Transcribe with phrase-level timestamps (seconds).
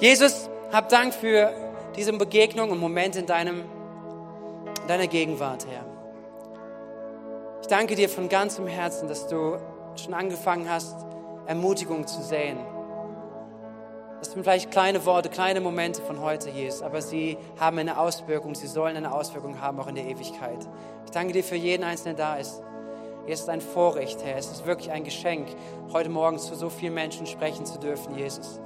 [0.00, 1.52] Jesus, hab Dank für
[1.94, 3.64] diese Begegnung und Moment in, deinem,
[4.80, 5.84] in deiner Gegenwart, Herr.
[7.60, 9.58] Ich danke dir von ganzem Herzen, dass du
[9.96, 10.96] schon angefangen hast,
[11.44, 12.56] Ermutigung zu säen.
[14.20, 18.54] Das sind vielleicht kleine Worte, kleine Momente von heute, Jesus, aber sie haben eine Auswirkung,
[18.54, 20.66] sie sollen eine Auswirkung haben, auch in der Ewigkeit.
[21.04, 22.62] Ich danke dir für jeden Einzelnen, der da ist.
[23.26, 24.38] Es ist ein Vorrecht, Herr.
[24.38, 25.46] Es ist wirklich ein Geschenk,
[25.92, 28.60] heute Morgen zu so vielen Menschen sprechen zu dürfen, Jesus.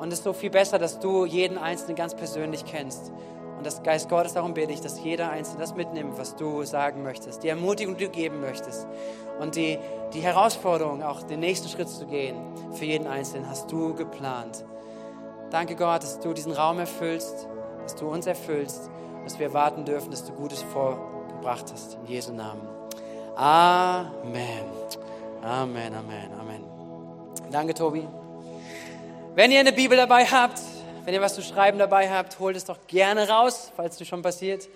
[0.00, 3.12] Und es ist so viel besser, dass du jeden Einzelnen ganz persönlich kennst.
[3.58, 7.02] Und das Geist Gottes, darum bitte ich, dass jeder Einzelne das mitnimmt, was du sagen
[7.02, 8.86] möchtest, die Ermutigung, die du geben möchtest.
[9.38, 9.78] Und die,
[10.14, 12.38] die Herausforderung, auch den nächsten Schritt zu gehen,
[12.72, 14.64] für jeden Einzelnen, hast du geplant.
[15.50, 17.46] Danke Gott, dass du diesen Raum erfüllst,
[17.82, 18.90] dass du uns erfüllst,
[19.24, 21.98] dass wir warten dürfen, dass du Gutes vorgebracht hast.
[22.02, 22.66] In Jesu Namen.
[23.36, 24.64] Amen.
[25.42, 26.64] Amen, Amen, Amen.
[27.50, 28.08] Danke, Tobi.
[29.36, 30.58] Wenn ihr eine Bibel dabei habt,
[31.04, 34.22] wenn ihr was zu schreiben dabei habt, holt es doch gerne raus, falls es schon
[34.22, 34.68] passiert.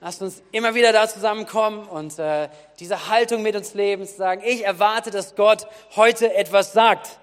[0.00, 2.48] Lasst uns immer wieder da zusammenkommen und äh,
[2.80, 7.20] diese Haltung mit uns leben, zu sagen, ich erwarte, dass Gott heute etwas sagt.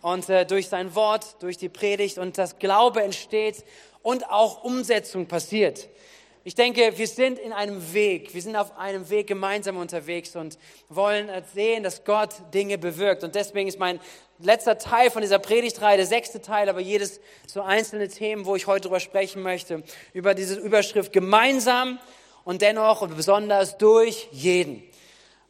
[0.00, 3.62] Und äh, durch sein Wort, durch die Predigt und das Glaube entsteht
[4.02, 5.88] und auch Umsetzung passiert.
[6.46, 10.58] Ich denke, wir sind in einem Weg, wir sind auf einem Weg gemeinsam unterwegs und
[10.90, 13.24] wollen sehen, dass Gott Dinge bewirkt.
[13.24, 13.98] Und deswegen ist mein
[14.40, 18.66] letzter Teil von dieser Predigtreihe, der sechste Teil, aber jedes so einzelne Themen, wo ich
[18.66, 21.98] heute drüber sprechen möchte, über diese Überschrift gemeinsam
[22.44, 24.82] und dennoch und besonders durch jeden.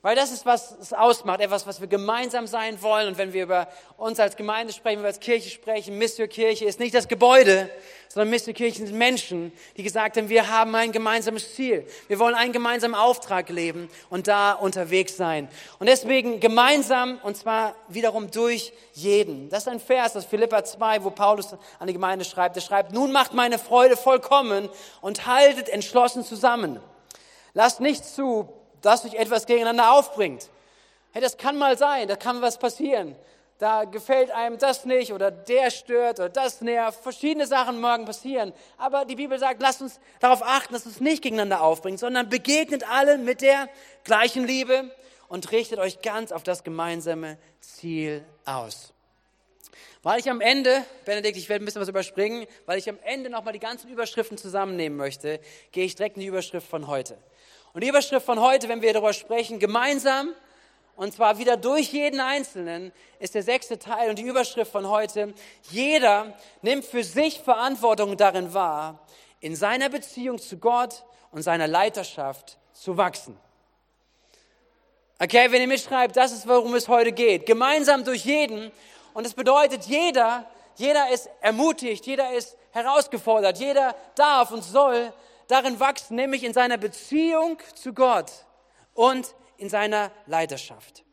[0.05, 3.08] Weil das ist, was es ausmacht, etwas, was wir gemeinsam sein wollen.
[3.08, 6.78] Und wenn wir über uns als Gemeinde sprechen, wir als Kirche sprechen, Missio Kirche ist
[6.78, 7.70] nicht das Gebäude,
[8.08, 11.86] sondern Missio Kirche sind Menschen, die gesagt haben, wir haben ein gemeinsames Ziel.
[12.06, 15.48] Wir wollen einen gemeinsamen Auftrag leben und da unterwegs sein.
[15.78, 19.48] Und deswegen gemeinsam und zwar wiederum durch jeden.
[19.48, 22.56] Das ist ein Vers aus Philippa 2, wo Paulus an die Gemeinde schreibt.
[22.56, 24.68] Er schreibt, nun macht meine Freude vollkommen
[25.00, 26.78] und haltet entschlossen zusammen.
[27.55, 28.52] Lasst nicht zu,
[28.84, 30.50] dass sich etwas gegeneinander aufbringt.
[31.12, 33.17] Hey, das kann mal sein, da kann was passieren.
[33.58, 37.00] Da gefällt einem das nicht oder der stört oder das nervt.
[37.02, 38.52] Verschiedene Sachen morgen passieren.
[38.78, 42.89] Aber die Bibel sagt, lasst uns darauf achten, dass es nicht gegeneinander aufbringt, sondern begegnet
[42.90, 43.68] allen mit der
[44.02, 44.90] gleichen Liebe
[45.28, 48.92] und richtet euch ganz auf das gemeinsame Ziel aus.
[50.02, 53.30] Weil ich am Ende, Benedikt, ich werde ein bisschen was überspringen, weil ich am Ende
[53.30, 55.40] nochmal die ganzen Überschriften zusammennehmen möchte,
[55.72, 57.16] gehe ich direkt in die Überschrift von heute.
[57.74, 60.33] Und die Überschrift von heute, wenn wir darüber sprechen, gemeinsam,
[60.95, 64.11] und zwar wieder durch jeden Einzelnen, ist der sechste Teil.
[64.11, 65.35] Und die Überschrift von heute,
[65.70, 66.33] jeder
[66.63, 69.01] nimmt für sich Verantwortung darin wahr,
[69.40, 73.36] in seiner Beziehung zu Gott und seiner Leiterschaft zu wachsen.
[75.18, 77.45] Okay, wenn ihr mitschreibt, das ist, worum es heute geht.
[77.45, 78.70] Gemeinsam durch jeden.
[79.14, 85.13] Und es bedeutet, jeder, jeder ist ermutigt, jeder ist herausgefordert, jeder darf und soll
[85.54, 88.32] darin wachsen, nämlich in seiner Beziehung zu Gott
[88.92, 91.04] und in seiner Leiterschaft.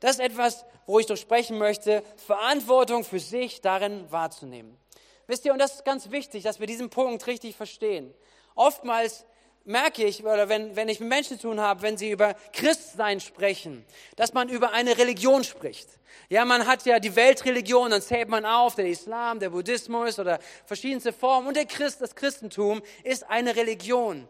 [0.00, 4.78] Das ist etwas, wo ich doch sprechen möchte, Verantwortung für sich darin wahrzunehmen.
[5.26, 8.12] Wisst ihr, und das ist ganz wichtig, dass wir diesen Punkt richtig verstehen.
[8.54, 9.26] Oftmals
[9.64, 13.20] merke ich, oder wenn, wenn ich mit Menschen zu tun habe, wenn sie über Christsein
[13.20, 13.84] sprechen,
[14.16, 15.88] dass man über eine Religion spricht.
[16.28, 20.38] Ja, man hat ja die Weltreligion, dann zählt man auf, der Islam, der Buddhismus oder
[20.66, 21.48] verschiedenste Formen.
[21.48, 24.28] Und der Christ, das Christentum ist eine Religion.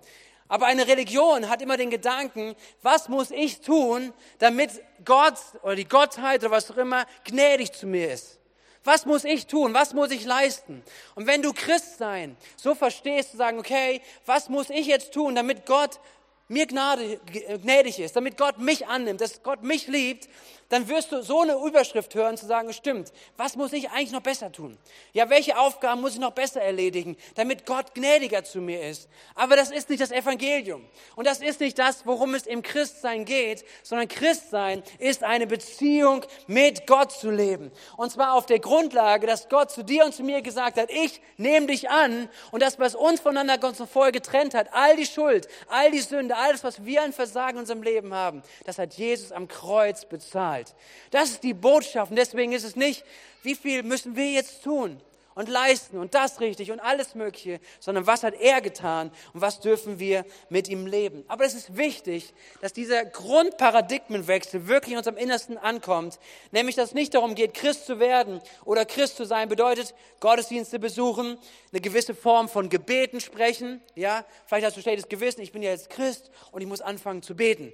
[0.48, 5.88] Aber eine Religion hat immer den Gedanken, was muss ich tun, damit Gott oder die
[5.88, 8.38] Gottheit oder was auch immer gnädig zu mir ist.
[8.84, 9.74] Was muss ich tun?
[9.74, 10.82] Was muss ich leisten?
[11.14, 15.34] Und wenn du Christ sein so verstehst, zu sagen, okay, was muss ich jetzt tun,
[15.34, 16.00] damit Gott
[16.48, 17.18] mir Gnade,
[17.62, 20.28] gnädig ist, damit Gott mich annimmt, dass Gott mich liebt,
[20.72, 24.22] dann wirst du so eine Überschrift hören, zu sagen, stimmt, was muss ich eigentlich noch
[24.22, 24.78] besser tun?
[25.12, 29.06] Ja, welche Aufgaben muss ich noch besser erledigen, damit Gott gnädiger zu mir ist?
[29.34, 30.82] Aber das ist nicht das Evangelium.
[31.14, 36.24] Und das ist nicht das, worum es im Christsein geht, sondern Christsein ist eine Beziehung
[36.46, 37.70] mit Gott zu leben.
[37.98, 41.20] Und zwar auf der Grundlage, dass Gott zu dir und zu mir gesagt hat, ich
[41.36, 45.48] nehme dich an und das, was uns voneinander Gott zuvor getrennt hat, all die Schuld,
[45.68, 49.32] all die Sünde, alles, was wir an Versagen in unserem Leben haben, das hat Jesus
[49.32, 50.74] am Kreuz bezahlt bezahlt.
[51.10, 52.10] Das ist die Botschaft.
[52.10, 53.04] Und deswegen ist es nicht,
[53.42, 55.00] wie viel müssen wir jetzt tun
[55.34, 59.60] und leisten und das richtig und alles Mögliche, sondern was hat er getan und was
[59.60, 61.24] dürfen wir mit ihm leben.
[61.26, 66.18] Aber es ist wichtig, dass dieser Grundparadigmenwechsel wirklich in unserem Innersten ankommt,
[66.50, 70.78] nämlich dass es nicht darum geht, Christ zu werden oder Christ zu sein, bedeutet Gottesdienste
[70.78, 71.38] besuchen,
[71.72, 75.70] eine gewisse Form von Gebeten sprechen, ja, vielleicht hast du schlechtes Gewissen, ich bin ja
[75.70, 77.72] jetzt Christ und ich muss anfangen zu beten.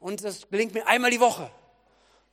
[0.00, 1.50] Und das gelingt mir einmal die Woche.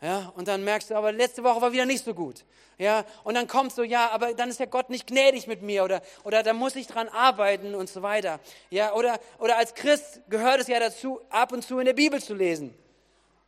[0.05, 2.45] Ja, und dann merkst du, aber letzte Woche war wieder nicht so gut.
[2.77, 5.83] Ja, und dann kommt so, ja, aber dann ist ja Gott nicht gnädig mit mir
[5.83, 8.39] oder, oder da muss ich dran arbeiten und so weiter.
[8.69, 12.21] Ja, oder, oder als Christ gehört es ja dazu, ab und zu in der Bibel
[12.21, 12.77] zu lesen.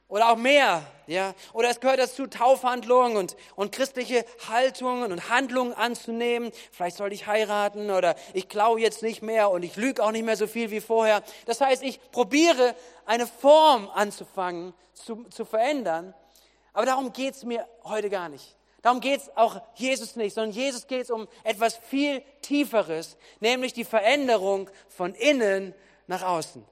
[0.08, 1.36] Oder auch mehr, ja.
[1.54, 6.52] Oder es gehört dazu, Taufhandlungen und, und christliche Haltungen und Handlungen anzunehmen.
[6.72, 10.26] Vielleicht soll ich heiraten oder ich klaue jetzt nicht mehr und ich lüge auch nicht
[10.26, 11.22] mehr so viel wie vorher.
[11.46, 12.74] Das heißt, ich probiere
[13.06, 16.16] eine Form anzufangen, zu, zu verändern.
[16.78, 18.56] Aber darum geht's mir heute gar nicht.
[18.84, 24.70] Darum geht's auch Jesus nicht, sondern Jesus geht's um etwas viel Tieferes, nämlich die Veränderung
[24.88, 25.74] von innen
[26.06, 26.64] nach außen.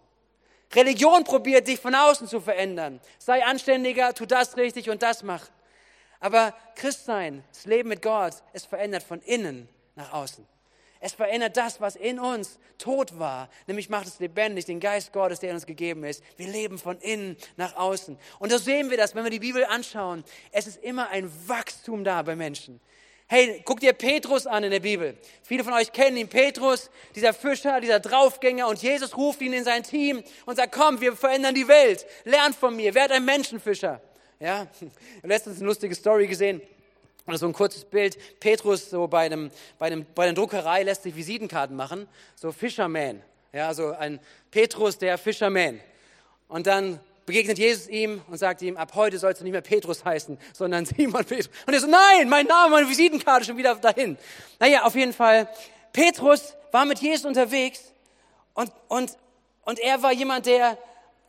[0.75, 3.01] Religion probiert, dich von außen zu verändern.
[3.17, 5.47] Sei anständiger, tu das richtig und das mach.
[6.19, 10.45] Aber Christsein, das Leben mit Gott, es verändert von innen nach außen.
[11.05, 15.39] Es verändert das, was in uns tot war, nämlich macht es lebendig, den Geist Gottes,
[15.39, 16.23] der uns gegeben ist.
[16.35, 18.17] Wir leben von innen nach außen.
[18.39, 20.23] Und so sehen wir das, wenn wir die Bibel anschauen.
[20.51, 22.81] Es ist immer ein Wachstum da bei Menschen.
[23.27, 25.15] Hey, guck dir Petrus an in der Bibel.
[25.43, 26.27] Viele von euch kennen ihn.
[26.27, 28.67] Petrus, dieser Fischer, dieser Draufgänger.
[28.67, 32.07] Und Jesus ruft ihn in sein Team und sagt, komm, wir verändern die Welt.
[32.23, 32.95] Lern von mir.
[32.95, 34.01] Werd ein Menschenfischer.
[34.39, 34.65] Ja,
[35.21, 36.63] letztens eine lustige Story gesehen.
[37.27, 38.17] Oder so ein kurzes Bild.
[38.39, 42.07] Petrus so bei einem, bei einem, bei einer Druckerei lässt sich Visitenkarten machen.
[42.35, 43.21] So Fisherman.
[43.51, 44.19] Ja, so ein
[44.51, 45.79] Petrus, der Fisherman.
[46.47, 50.05] Und dann begegnet Jesus ihm und sagt ihm, ab heute sollst du nicht mehr Petrus
[50.05, 51.49] heißen, sondern Simon Petrus.
[51.65, 54.17] Und er so, nein, mein Name, meine Visitenkarte schon wieder dahin.
[54.59, 55.47] Naja, auf jeden Fall,
[55.93, 57.93] Petrus war mit Jesus unterwegs
[58.53, 59.17] und, und,
[59.63, 60.77] und er war jemand, der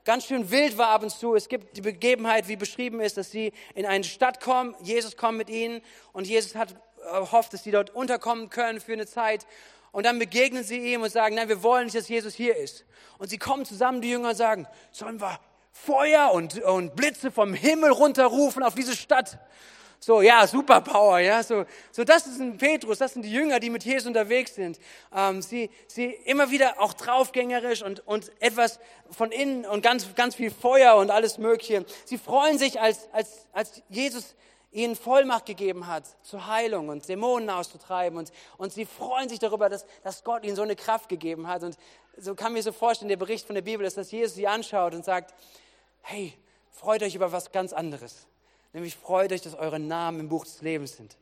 [0.06, 1.34] ganz schön wild war ab und zu.
[1.34, 5.36] Es gibt die Begebenheit, wie beschrieben ist, dass sie in eine Stadt kommen, Jesus kommt
[5.36, 5.82] mit ihnen
[6.14, 9.46] und Jesus hat äh, hofft, dass sie dort unterkommen können für eine Zeit.
[9.92, 12.84] Und dann begegnen sie ihm und sagen, nein, wir wollen nicht, dass Jesus hier ist.
[13.18, 15.40] Und sie kommen zusammen, die Jünger, sagen, sollen wir
[15.72, 19.38] Feuer und, und Blitze vom Himmel runterrufen auf diese Stadt.
[20.06, 23.70] So, ja, Superpower, ja, so, so das ist ein Petrus, das sind die Jünger, die
[23.70, 24.78] mit Jesus unterwegs sind.
[25.12, 28.78] Ähm, sie, sie immer wieder auch draufgängerisch und, und etwas
[29.10, 31.84] von innen und ganz, ganz viel Feuer und alles Mögliche.
[32.04, 34.36] Sie freuen sich, als, als, als Jesus
[34.70, 38.16] ihnen Vollmacht gegeben hat, zur Heilung und Dämonen auszutreiben.
[38.16, 41.64] Und, und sie freuen sich darüber, dass, dass Gott ihnen so eine Kraft gegeben hat.
[41.64, 41.76] Und
[42.16, 44.94] so kann mir so vorstellen, der Bericht von der Bibel ist, dass Jesus sie anschaut
[44.94, 45.34] und sagt,
[46.02, 46.32] hey,
[46.70, 48.28] freut euch über was ganz anderes.
[48.76, 51.16] Nämlich freut euch, dass eure Namen im Buch des Lebens sind.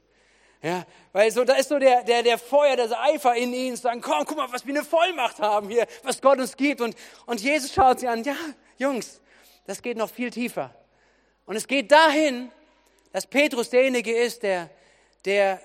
[0.61, 3.83] Ja, weil so, da ist so der, der, der Feuer, der Eifer in ihnen, zu
[3.83, 6.81] sagen, komm, guck mal, was wir eine Vollmacht haben hier, was Gott uns gibt.
[6.81, 6.97] Und,
[7.27, 8.35] und Jesus schaut sie an, ja,
[8.77, 9.21] Jungs,
[9.69, 10.75] das geht noch viel tiefer.
[11.47, 12.51] Und es geht dahin,
[13.13, 14.69] dass Petrus derjenige ist, der,
[15.25, 15.61] der,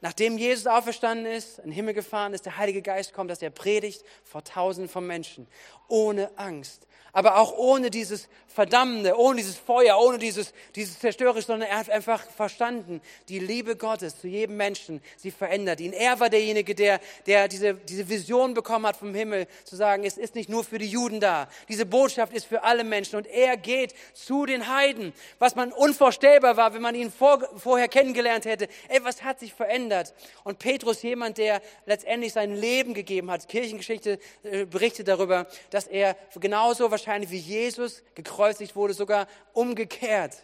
[0.00, 3.50] nachdem Jesus auferstanden ist, in den Himmel gefahren ist, der Heilige Geist kommt, dass er
[3.50, 5.46] predigt vor Tausenden von Menschen,
[5.86, 11.68] ohne Angst, aber auch ohne dieses Verdammende, ohne dieses Feuer, ohne dieses, dieses Zerstörerische, sondern
[11.68, 15.92] er hat einfach verstanden, die Liebe Gottes zu jedem Menschen, sie verändert ihn.
[15.92, 20.18] Er war derjenige, der, der diese, diese Vision bekommen hat vom Himmel, zu sagen, es
[20.18, 23.16] ist nicht nur für die Juden da, diese Botschaft ist für alle Menschen.
[23.16, 27.86] Und er geht zu den Heiden, was man unvorstellbar war, wenn man ihn vor, vorher
[27.86, 28.68] kennengelernt hätte.
[28.88, 30.12] Etwas hat sich verändert?
[30.42, 36.16] Und Petrus, jemand, der letztendlich sein Leben gegeben hat, Kirchengeschichte äh, berichtet darüber, dass er
[36.40, 40.34] genauso wahrscheinlich wie Jesus gekreuzigt wurde, sogar umgekehrt.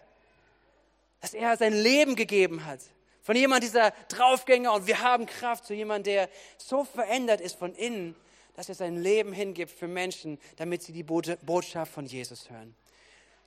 [1.21, 2.81] Dass er sein Leben gegeben hat.
[3.23, 7.75] Von jemand dieser Draufgänger und wir haben Kraft zu jemand, der so verändert ist von
[7.75, 8.15] innen,
[8.55, 12.75] dass er sein Leben hingibt für Menschen, damit sie die Botschaft von Jesus hören.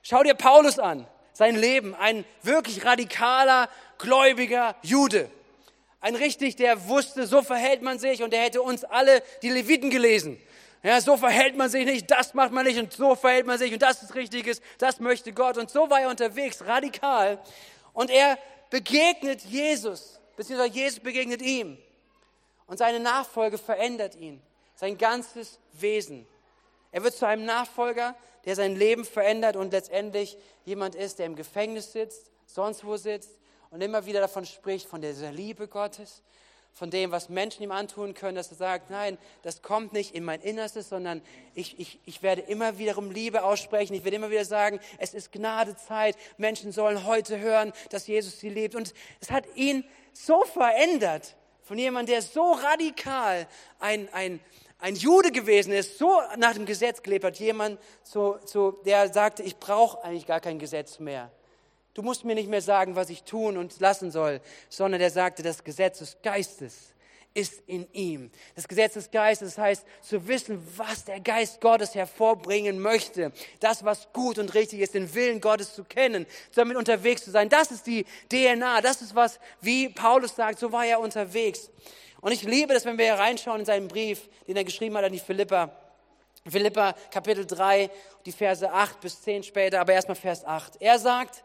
[0.02, 3.68] Schau dir Paulus an, sein Leben, ein wirklich radikaler,
[3.98, 5.30] gläubiger Jude.
[6.00, 9.90] Ein richtig, der wusste, so verhält man sich und der hätte uns alle die Leviten
[9.90, 10.40] gelesen.
[10.82, 13.72] Ja, so verhält man sich nicht, das macht man nicht und so verhält man sich
[13.72, 15.58] und das ist Richtiges, das möchte Gott.
[15.58, 17.38] Und so war er unterwegs, radikal.
[17.92, 18.38] Und er
[18.70, 21.76] begegnet Jesus, beziehungsweise Jesus begegnet ihm.
[22.66, 24.40] Und seine Nachfolge verändert ihn,
[24.74, 26.26] sein ganzes Wesen.
[26.92, 31.36] Er wird zu einem Nachfolger, der sein Leben verändert und letztendlich jemand ist, der im
[31.36, 33.38] Gefängnis sitzt, sonst wo sitzt
[33.70, 36.22] und immer wieder davon spricht, von dieser Liebe Gottes,
[36.72, 40.24] von dem, was Menschen ihm antun können, dass er sagt, nein, das kommt nicht in
[40.24, 41.22] mein Innerstes, sondern
[41.54, 43.94] ich, ich, ich werde immer wiederum Liebe aussprechen.
[43.94, 46.16] Ich werde immer wieder sagen, es ist Gnadezeit.
[46.38, 48.74] Menschen sollen heute hören, dass Jesus sie liebt.
[48.74, 53.46] Und es hat ihn so verändert von jemandem, der so radikal
[53.78, 54.40] ein, ein,
[54.78, 59.42] ein Jude gewesen ist, so nach dem Gesetz gelebt hat, jemand, so, so, der sagte,
[59.42, 61.30] ich brauche eigentlich gar kein Gesetz mehr.
[61.94, 65.42] Du musst mir nicht mehr sagen, was ich tun und lassen soll, sondern er sagte,
[65.42, 66.94] das Gesetz des Geistes
[67.34, 68.30] ist in ihm.
[68.56, 73.32] Das Gesetz des Geistes heißt zu wissen, was der Geist Gottes hervorbringen möchte.
[73.60, 77.48] Das, was gut und richtig ist, den Willen Gottes zu kennen, damit unterwegs zu sein.
[77.48, 78.80] Das ist die DNA.
[78.80, 81.70] Das ist was, wie Paulus sagt, so war er unterwegs.
[82.20, 85.04] Und ich liebe das, wenn wir hier reinschauen in seinen Brief, den er geschrieben hat
[85.04, 85.70] an die Philippa.
[86.48, 87.90] Philippa Kapitel 3,
[88.26, 90.80] die Verse 8 bis 10 später, aber erstmal Vers 8.
[90.80, 91.44] Er sagt,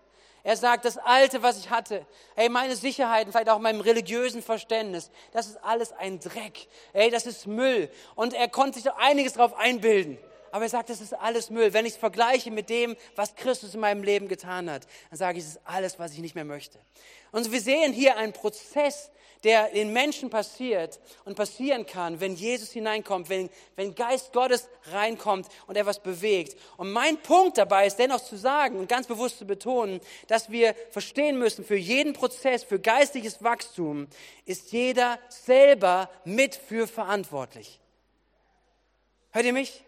[0.43, 2.05] Er sagt, das Alte, was ich hatte,
[2.35, 6.67] hey, meine Sicherheiten, vielleicht auch meinem religiösen Verständnis, das ist alles ein Dreck.
[6.93, 7.91] Hey, das ist Müll.
[8.15, 10.17] Und er konnte sich einiges darauf einbilden.
[10.51, 11.73] Aber er sagt, das ist alles Müll.
[11.73, 15.37] Wenn ich es vergleiche mit dem, was Christus in meinem Leben getan hat, dann sage
[15.37, 16.79] ich, es ist alles, was ich nicht mehr möchte.
[17.31, 19.11] Und wir sehen hier einen Prozess,
[19.43, 25.47] der den Menschen passiert und passieren kann, wenn Jesus hineinkommt, wenn, wenn Geist Gottes reinkommt
[25.67, 26.57] und er was bewegt.
[26.77, 30.75] Und mein Punkt dabei ist dennoch zu sagen und ganz bewusst zu betonen, dass wir
[30.91, 34.07] verstehen müssen, für jeden Prozess, für geistliches Wachstum
[34.45, 37.79] ist jeder selber mit für verantwortlich.
[39.31, 39.83] Hört ihr mich?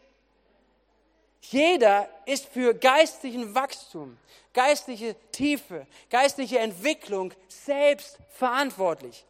[1.50, 4.18] Jeder ist für geistlichen Wachstum,
[4.54, 9.26] geistliche Tiefe, geistliche Entwicklung selbst verantwortlich.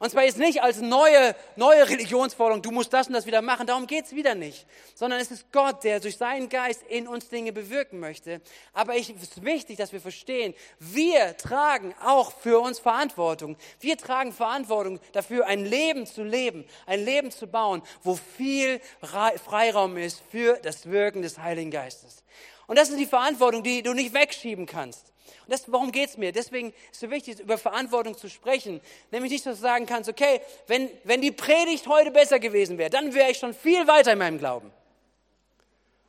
[0.00, 3.66] Und zwar jetzt nicht als neue, neue Religionsforderung, du musst das und das wieder machen,
[3.66, 4.64] darum geht's wieder nicht.
[4.94, 8.40] Sondern es ist Gott, der durch seinen Geist in uns Dinge bewirken möchte.
[8.72, 13.56] Aber es ist wichtig, dass wir verstehen, wir tragen auch für uns Verantwortung.
[13.80, 19.96] Wir tragen Verantwortung dafür, ein Leben zu leben, ein Leben zu bauen, wo viel Freiraum
[19.96, 22.22] ist für das Wirken des Heiligen Geistes.
[22.68, 25.12] Und das ist die Verantwortung, die du nicht wegschieben kannst.
[25.44, 26.32] Und das, warum geht es mir?
[26.32, 28.80] Deswegen ist es so wichtig, über Verantwortung zu sprechen.
[29.10, 32.90] Nämlich nicht, dass du sagen kannst, okay, wenn, wenn die Predigt heute besser gewesen wäre,
[32.90, 34.70] dann wäre ich schon viel weiter in meinem Glauben.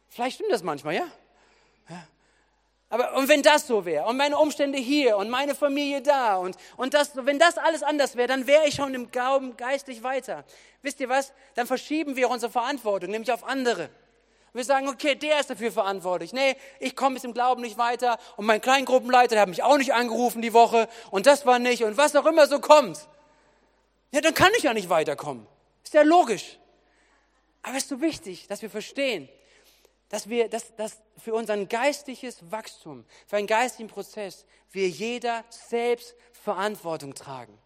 [0.09, 1.07] Vielleicht stimmt das manchmal, ja?
[1.89, 2.07] ja.
[2.89, 6.57] Aber und wenn das so wäre und meine Umstände hier und meine Familie da und,
[6.75, 10.43] und das, wenn das alles anders wäre, dann wäre ich schon im Glauben geistlich weiter.
[10.81, 11.31] Wisst ihr was?
[11.53, 13.89] Dann verschieben wir unsere Verantwortung, nämlich auf andere.
[14.53, 16.33] Wir sagen, okay, der ist dafür verantwortlich.
[16.33, 19.77] Nee, ich komme jetzt im Glauben nicht weiter und mein Kleingruppenleiter, der hat mich auch
[19.77, 23.07] nicht angerufen die Woche und das war nicht und was auch immer so kommt.
[24.11, 25.45] Ja, dann kann ich ja nicht weiterkommen.
[25.83, 26.57] Ist ja logisch.
[27.61, 29.29] Aber es ist so wichtig, dass wir verstehen,
[30.09, 36.15] dass wir, dass, dass für unser geistliches Wachstum, für einen geistigen Prozess, wir jeder selbst
[36.31, 37.57] Verantwortung tragen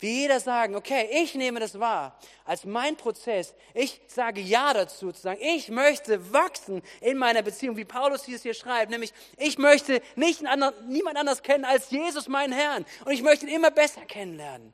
[0.00, 3.54] wie jeder sagen, okay, ich nehme das wahr als mein Prozess.
[3.74, 8.42] Ich sage Ja dazu, zu sagen, ich möchte wachsen in meiner Beziehung, wie Paulus es
[8.42, 12.84] hier schreibt, nämlich ich möchte nicht anderen, niemand anders kennen als Jesus, meinen Herrn.
[13.04, 14.72] Und ich möchte ihn immer besser kennenlernen.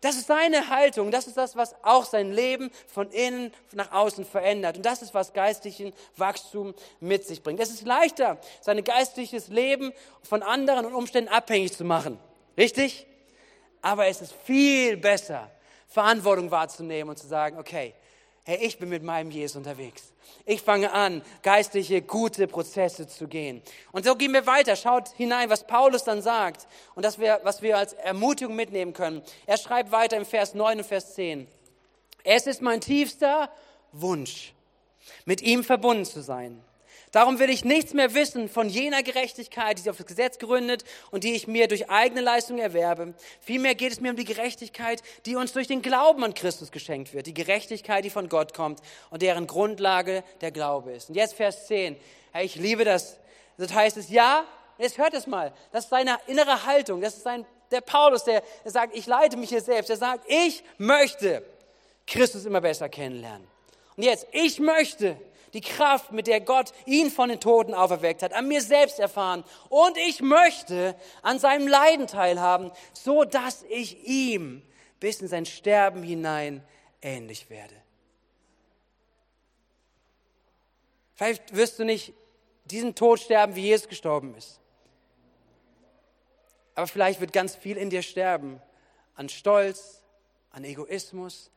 [0.00, 1.10] Das ist seine Haltung.
[1.10, 4.78] Das ist das, was auch sein Leben von innen nach außen verändert.
[4.78, 7.60] Und das ist, was geistlichen Wachstum mit sich bringt.
[7.60, 12.18] Es ist leichter, sein geistliches Leben von anderen und Umständen abhängig zu machen.
[12.56, 13.06] Richtig?
[13.82, 15.50] Aber es ist viel besser,
[15.88, 17.94] Verantwortung wahrzunehmen und zu sagen, okay,
[18.44, 20.12] hey, ich bin mit meinem Jesus unterwegs.
[20.46, 23.62] Ich fange an, geistliche, gute Prozesse zu gehen.
[23.92, 24.76] Und so gehen wir weiter.
[24.76, 29.22] Schaut hinein, was Paulus dann sagt und das was wir als Ermutigung mitnehmen können.
[29.46, 31.46] Er schreibt weiter im Vers 9 und Vers 10.
[32.22, 33.50] Es ist mein tiefster
[33.92, 34.54] Wunsch,
[35.24, 36.62] mit ihm verbunden zu sein
[37.12, 40.84] Darum will ich nichts mehr wissen von jener Gerechtigkeit, die sich auf das Gesetz gründet
[41.10, 43.14] und die ich mir durch eigene Leistung erwerbe.
[43.40, 47.12] Vielmehr geht es mir um die Gerechtigkeit, die uns durch den Glauben an Christus geschenkt
[47.12, 47.26] wird.
[47.26, 51.08] Die Gerechtigkeit, die von Gott kommt und deren Grundlage der Glaube ist.
[51.08, 51.96] Und jetzt Vers 10.
[52.30, 53.16] Hey, ich liebe das.
[53.58, 54.44] Das heißt es, ja,
[54.78, 55.52] jetzt hört es mal.
[55.72, 57.00] Das ist seine innere Haltung.
[57.00, 59.88] Das ist sein, der Paulus, der, der sagt, ich leite mich hier selbst.
[59.88, 61.42] Der sagt, ich möchte
[62.06, 63.46] Christus immer besser kennenlernen.
[63.96, 65.16] Und jetzt, ich möchte
[65.52, 69.44] die Kraft, mit der Gott ihn von den Toten auferweckt hat, an mir selbst erfahren.
[69.68, 74.62] Und ich möchte an seinem Leiden teilhaben, so dass ich ihm
[75.00, 76.62] bis in sein Sterben hinein
[77.02, 77.74] ähnlich werde.
[81.14, 82.14] Vielleicht wirst du nicht
[82.64, 84.60] diesen Tod sterben, wie Jesus gestorben ist.
[86.74, 88.62] Aber vielleicht wird ganz viel in dir sterben.
[89.16, 90.02] An Stolz,
[90.50, 91.50] an Egoismus,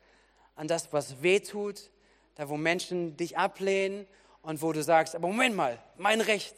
[0.55, 1.91] an das, was weh tut,
[2.35, 4.07] da wo Menschen dich ablehnen
[4.41, 6.55] und wo du sagst, aber Moment mal, mein Recht.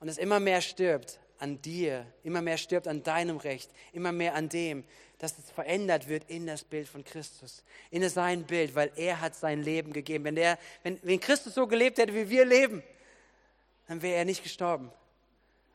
[0.00, 4.34] Und es immer mehr stirbt an dir, immer mehr stirbt an deinem Recht, immer mehr
[4.34, 4.84] an dem,
[5.18, 9.34] dass es verändert wird in das Bild von Christus, in sein Bild, weil er hat
[9.34, 10.24] sein Leben gegeben.
[10.24, 12.82] Wenn, der, wenn, wenn Christus so gelebt hätte, wie wir leben,
[13.88, 14.92] dann wäre er nicht gestorben.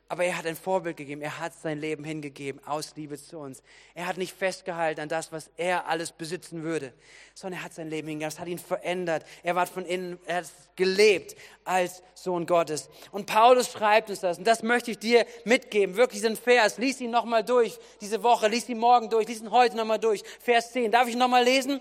[0.08, 1.22] Aber er hat ein Vorbild gegeben.
[1.22, 3.62] Er hat sein Leben hingegeben aus Liebe zu uns.
[3.94, 6.92] Er hat nicht festgehalten an das, was er alles besitzen würde,
[7.32, 8.30] sondern er hat sein Leben hingegeben.
[8.30, 9.24] Das hat ihn verändert.
[9.42, 10.46] Er war von innen, er hat
[10.76, 11.34] gelebt
[11.64, 12.90] als Sohn Gottes.
[13.12, 14.36] Und Paulus schreibt uns das.
[14.36, 15.96] Und das möchte ich dir mitgeben.
[15.96, 16.76] Wirklich diesen Vers.
[16.76, 18.48] Lies ihn nochmal durch diese Woche.
[18.48, 19.26] Lies ihn morgen durch.
[19.26, 20.22] Lies ihn heute nochmal durch.
[20.40, 20.92] Vers 10.
[20.92, 21.80] Darf ich nochmal lesen?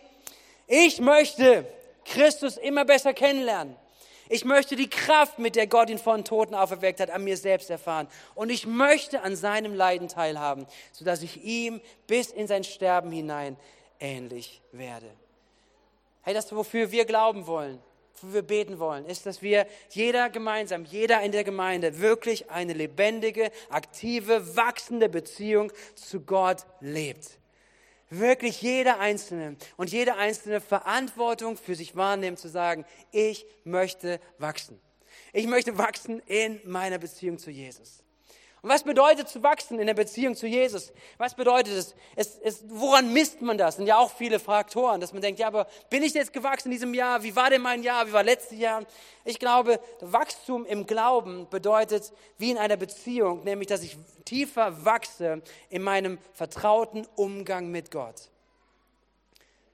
[0.68, 1.68] Ich möchte
[2.06, 3.76] Christus immer besser kennenlernen
[4.34, 7.70] ich möchte die Kraft, mit der Gott ihn von Toten auferweckt hat, an mir selbst
[7.70, 8.08] erfahren.
[8.34, 13.58] Und ich möchte an seinem Leiden teilhaben, sodass ich ihm bis in sein Sterben hinein
[14.00, 15.06] ähnlich werde.
[16.24, 17.78] Hey, das, wofür wir glauben wollen,
[18.16, 22.74] wofür wir beten wollen, ist, dass wir jeder gemeinsam, jeder in der Gemeinde wirklich eine
[22.74, 27.38] lebendige, aktive, wachsende Beziehung zu Gott lebt
[28.20, 34.80] wirklich jeder Einzelne und jede Einzelne Verantwortung für sich wahrnehmen, zu sagen, ich möchte wachsen.
[35.32, 38.03] Ich möchte wachsen in meiner Beziehung zu Jesus.
[38.64, 40.94] Und was bedeutet zu wachsen in der Beziehung zu Jesus?
[41.18, 41.96] Was bedeutet es?
[42.16, 43.76] es, es woran misst man das?
[43.76, 46.72] sind ja auch viele Faktoren, dass man denkt, ja, aber bin ich jetzt gewachsen in
[46.72, 47.22] diesem Jahr?
[47.24, 48.08] Wie war denn mein Jahr?
[48.08, 48.86] Wie war letztes Jahr?
[49.26, 55.42] Ich glaube, Wachstum im Glauben bedeutet wie in einer Beziehung, nämlich, dass ich tiefer wachse
[55.70, 58.30] in meinem vertrauten Umgang mit Gott.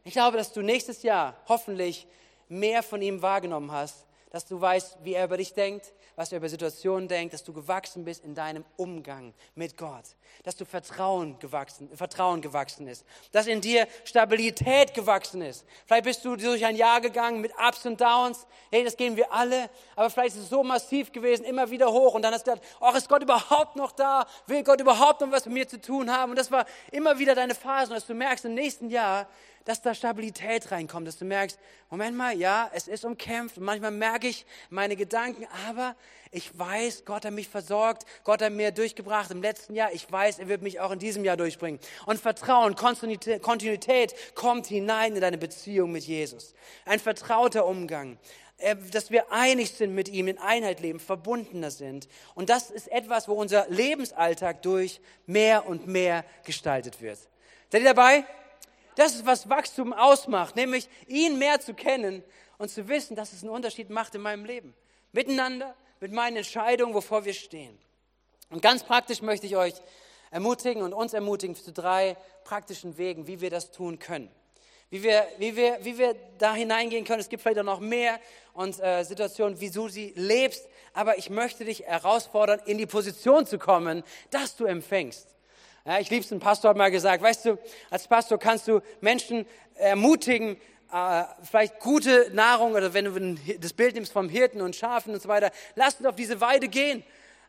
[0.03, 2.07] Ich glaube, dass du nächstes Jahr hoffentlich
[2.47, 6.39] mehr von ihm wahrgenommen hast, dass du weißt, wie er über dich denkt, was er
[6.39, 10.03] über Situationen denkt, dass du gewachsen bist in deinem Umgang mit Gott,
[10.43, 15.63] dass du Vertrauen gewachsen, Vertrauen gewachsen ist, dass in dir Stabilität gewachsen ist.
[15.85, 18.45] Vielleicht bist du durch ein Jahr gegangen mit Ups und Downs.
[18.69, 19.69] Hey, das gehen wir alle.
[19.95, 22.15] Aber vielleicht ist es so massiv gewesen, immer wieder hoch.
[22.15, 24.27] Und dann hast du gedacht, ach, ist Gott überhaupt noch da?
[24.47, 26.31] Will Gott überhaupt noch was mit mir zu tun haben?
[26.31, 27.93] Und das war immer wieder deine Phase.
[27.93, 29.25] Dass du merkst, im nächsten Jahr
[29.65, 33.91] dass da Stabilität reinkommt, dass du merkst, Moment mal, ja, es ist umkämpft und manchmal
[33.91, 35.95] merke ich meine Gedanken, aber
[36.31, 40.39] ich weiß, Gott hat mich versorgt, Gott hat mir durchgebracht im letzten Jahr, ich weiß,
[40.39, 41.79] er wird mich auch in diesem Jahr durchbringen.
[42.05, 46.53] Und Vertrauen, Kontinuität kommt hinein in deine Beziehung mit Jesus.
[46.85, 48.17] Ein vertrauter Umgang
[48.59, 52.09] äh, dass wir einig sind mit ihm, in Einheit leben, verbundener sind.
[52.35, 57.19] Und das ist etwas, wo unser Lebensalltag durch mehr und mehr gestaltet wird.
[57.71, 58.25] Seid ihr dabei?
[58.99, 62.21] Das ist, was Wachstum ausmacht, nämlich ihn mehr zu kennen
[62.57, 64.75] und zu wissen, dass es einen Unterschied macht in meinem Leben.
[65.13, 67.79] Miteinander, mit meinen Entscheidungen, wovor wir stehen.
[68.49, 69.75] Und ganz praktisch möchte ich euch
[70.31, 74.29] ermutigen und uns ermutigen zu drei praktischen Wegen, wie wir das tun können.
[74.89, 77.21] Wie wir, wie wir, wie wir da hineingehen können.
[77.21, 78.19] Es gibt vielleicht auch noch mehr
[78.51, 80.67] und äh, Situationen, wie du sie lebst.
[80.93, 85.38] Aber ich möchte dich herausfordern, in die Position zu kommen, dass du empfängst.
[85.89, 87.57] Ja, ich lieb's, ein Pastor hat mal gesagt, weißt du,
[87.89, 90.55] als Pastor kannst du Menschen ermutigen,
[90.93, 95.19] äh, vielleicht gute Nahrung oder wenn du das Bild nimmst vom Hirten und Schafen und
[95.23, 97.03] so weiter, lass uns auf diese Weide gehen.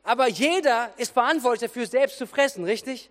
[0.04, 3.10] Aber jeder ist verantwortlich dafür, selbst zu fressen, richtig?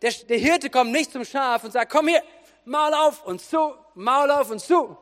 [0.00, 2.22] Der, der Hirte kommt nicht zum Schaf und sagt, komm hier,
[2.64, 4.96] Maul auf und zu, Maul auf und zu.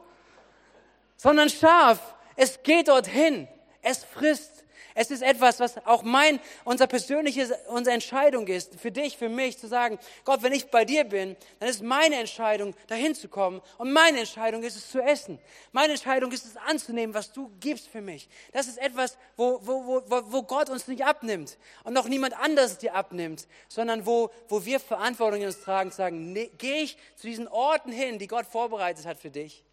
[1.17, 3.47] Sondern Schaf, es geht dorthin,
[3.83, 4.60] es frisst,
[4.95, 9.59] es ist etwas, was auch mein, unser persönliche, unsere Entscheidung ist, für dich, für mich,
[9.59, 13.61] zu sagen, Gott, wenn ich bei dir bin, dann ist meine Entscheidung, dahin zu kommen.
[13.79, 15.39] Und meine Entscheidung ist es zu essen.
[15.73, 18.29] Meine Entscheidung ist es anzunehmen, was du gibst für mich.
[18.53, 22.79] Das ist etwas, wo, wo, wo, wo Gott uns nicht abnimmt und noch niemand anderes
[22.79, 27.27] dir abnimmt, sondern wo, wo wir Verantwortung in uns tragen, sagen, nee, gehe ich zu
[27.27, 29.65] diesen Orten hin, die Gott vorbereitet hat für dich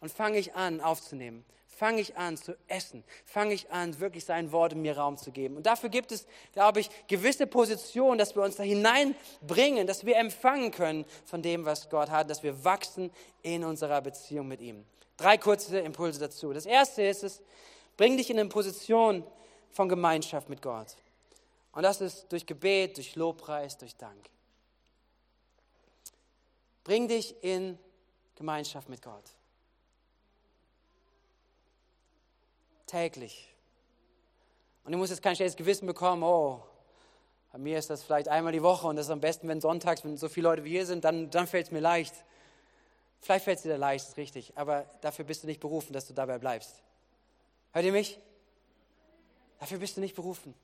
[0.00, 1.44] und fange ich an aufzunehmen
[1.76, 5.30] fange ich an zu essen, fange ich an, wirklich sein Wort in mir Raum zu
[5.30, 5.56] geben.
[5.56, 10.16] Und dafür gibt es, glaube ich, gewisse Positionen, dass wir uns da hineinbringen, dass wir
[10.16, 13.10] empfangen können von dem, was Gott hat, dass wir wachsen
[13.42, 14.86] in unserer Beziehung mit ihm.
[15.18, 16.52] Drei kurze Impulse dazu.
[16.54, 17.42] Das erste ist es,
[17.98, 19.22] bring dich in eine Position
[19.70, 20.96] von Gemeinschaft mit Gott.
[21.72, 24.30] Und das ist durch Gebet, durch Lobpreis, durch Dank.
[26.84, 27.78] Bring dich in
[28.34, 29.35] Gemeinschaft mit Gott.
[32.86, 33.54] Täglich.
[34.84, 36.62] Und du musst jetzt kein schlechtes Gewissen bekommen, oh,
[37.52, 40.04] bei mir ist das vielleicht einmal die Woche und das ist am besten, wenn sonntags,
[40.04, 42.14] wenn so viele Leute wie hier sind, dann, dann fällt es mir leicht.
[43.20, 46.14] Vielleicht fällt es dir leicht, ist richtig, aber dafür bist du nicht berufen, dass du
[46.14, 46.82] dabei bleibst.
[47.72, 48.18] Hört ihr mich?
[49.58, 50.54] Dafür bist du nicht berufen.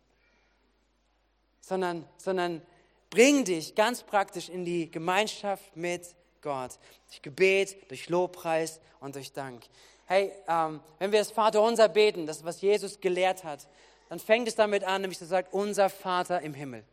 [1.61, 2.63] Sondern, sondern
[3.11, 6.79] bring dich ganz praktisch in die Gemeinschaft mit Gott.
[7.09, 9.65] Durch Gebet, durch Lobpreis und durch Dank
[10.13, 13.67] hey, ähm, wenn wir das Vaterunser beten, das was Jesus gelehrt hat,
[14.11, 16.85] dann fängt es damit an, nämlich zu sagen, unser Vater im Himmel.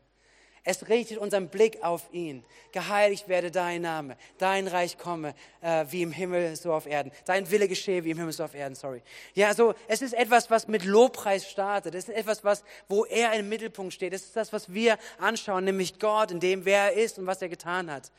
[0.63, 2.45] Es richtet unseren Blick auf ihn.
[2.71, 7.11] Geheiligt werde dein Name, dein Reich komme, äh, wie im Himmel, so auf Erden.
[7.25, 9.01] Dein Wille geschehe, wie im Himmel, so auf Erden, sorry.
[9.33, 11.95] Ja, so, es ist etwas, was mit Lobpreis startet.
[11.95, 14.13] Es ist etwas, was, wo er im Mittelpunkt steht.
[14.13, 17.41] Es ist das, was wir anschauen, nämlich Gott, in dem, wer er ist und was
[17.41, 18.11] er getan hat.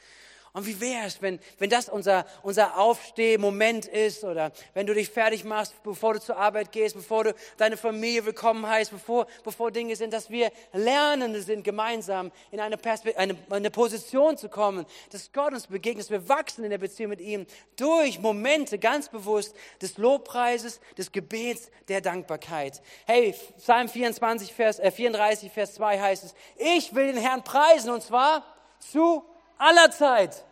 [0.53, 5.09] Und wie wäre es, wenn, wenn das unser, unser Aufstehmoment ist oder wenn du dich
[5.09, 9.71] fertig machst, bevor du zur Arbeit gehst, bevor du deine Familie willkommen heißt, bevor, bevor
[9.71, 12.77] Dinge sind, dass wir Lernende sind, gemeinsam in eine,
[13.17, 17.11] eine, eine Position zu kommen, dass Gott uns begegnet, dass wir wachsen in der Beziehung
[17.11, 22.83] mit ihm durch Momente ganz bewusst des Lobpreises, des Gebets, der Dankbarkeit.
[23.07, 27.91] Hey, Psalm 24, Vers, äh, 34, Vers 2 heißt es, ich will den Herrn preisen
[27.91, 28.45] und zwar
[28.81, 29.25] zu
[29.61, 30.45] aller Zeit.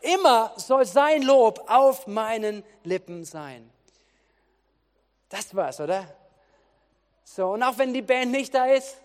[0.00, 3.68] Immer soll sein Lob auf meinen Lippen sein.
[5.28, 6.04] Das war's, oder?
[7.24, 8.96] So, und auch wenn die Band nicht da ist,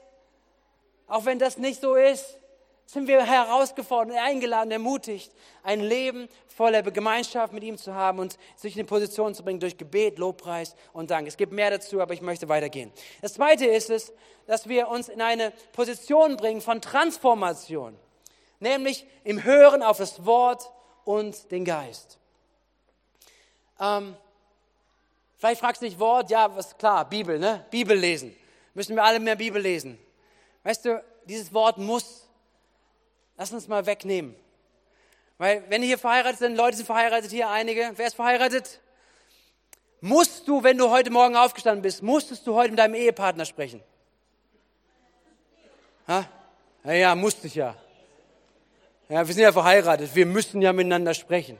[1.07, 2.39] auch wenn das nicht so ist,
[2.85, 5.31] sind wir herausgefordert, eingeladen, ermutigt,
[5.63, 9.77] ein Leben voller Gemeinschaft mit ihm zu haben und sich in Position zu bringen durch
[9.77, 11.27] Gebet, Lobpreis und Dank.
[11.27, 12.91] Es gibt mehr dazu, aber ich möchte weitergehen.
[13.21, 14.13] Das zweite ist es,
[14.45, 17.97] dass wir uns in eine Position bringen von Transformation
[18.63, 20.71] nämlich im Hören auf das Wort
[21.05, 22.17] und den Geist.
[23.79, 24.15] Ähm,
[25.37, 27.65] vielleicht fragst du dich Wort, ja, was klar, Bibel, ne?
[27.69, 28.35] Bibel lesen.
[28.73, 29.99] Müssen wir alle mehr Bibel lesen.
[30.63, 32.27] Weißt du, dieses Wort muss,
[33.37, 34.35] lass uns mal wegnehmen.
[35.37, 38.79] Weil, wenn hier verheiratet sind, Leute sind verheiratet hier, einige, wer ist verheiratet?
[39.99, 43.81] Musst du, wenn du heute Morgen aufgestanden bist, musstest du heute mit deinem Ehepartner sprechen?
[46.07, 46.25] Ha?
[46.83, 47.75] Ja, ja, musste ich ja.
[49.09, 51.57] Ja, wir sind ja verheiratet, wir müssen ja miteinander sprechen.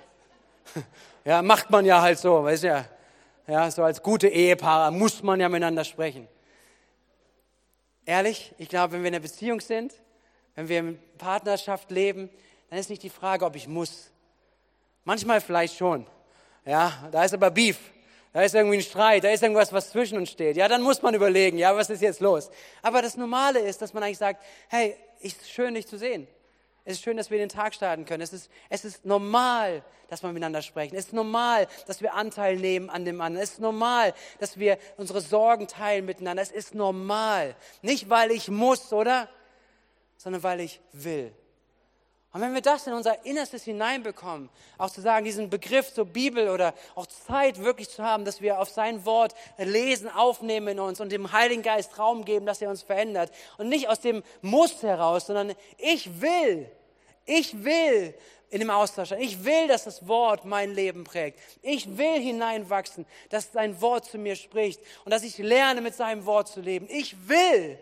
[1.25, 2.83] Ja, macht man ja halt so, weißt ja.
[3.47, 6.27] Ja, so als gute Ehepaare muss man ja miteinander sprechen.
[8.05, 9.93] Ehrlich, ich glaube, wenn wir in einer Beziehung sind,
[10.55, 12.29] wenn wir in Partnerschaft leben,
[12.69, 14.11] dann ist nicht die Frage, ob ich muss.
[15.05, 16.05] Manchmal vielleicht schon.
[16.65, 17.77] Ja, da ist aber Beef.
[18.33, 20.57] Da ist irgendwie ein Streit, da ist irgendwas, was zwischen uns steht.
[20.57, 22.49] Ja, dann muss man überlegen, ja, was ist jetzt los?
[22.81, 26.27] Aber das Normale ist, dass man eigentlich sagt, hey, ist schön, dich zu sehen.
[26.85, 28.21] Es ist schön, dass wir den Tag starten können.
[28.21, 30.95] Es ist, es ist normal, dass wir miteinander sprechen.
[30.95, 33.43] Es ist normal, dass wir Anteil nehmen an dem anderen.
[33.43, 36.43] Es ist normal, dass wir unsere Sorgen teilen miteinander.
[36.43, 37.55] Es ist normal.
[37.81, 39.29] Nicht, weil ich muss, oder?
[40.17, 41.33] Sondern weil ich will.
[42.33, 46.49] Und wenn wir das in unser Innerstes hineinbekommen, auch zu sagen, diesen Begriff zur Bibel
[46.49, 50.99] oder auch Zeit wirklich zu haben, dass wir auf sein Wort lesen, aufnehmen in uns
[50.99, 53.31] und dem Heiligen Geist Raum geben, dass er uns verändert.
[53.59, 56.71] Und nicht aus dem Muss heraus, sondern ich will,
[57.25, 58.15] ich will
[58.49, 59.21] in dem Austausch sein.
[59.21, 61.39] Ich will, dass das Wort mein Leben prägt.
[61.61, 66.25] Ich will hineinwachsen, dass sein Wort zu mir spricht und dass ich lerne, mit seinem
[66.25, 66.87] Wort zu leben.
[66.89, 67.77] Ich will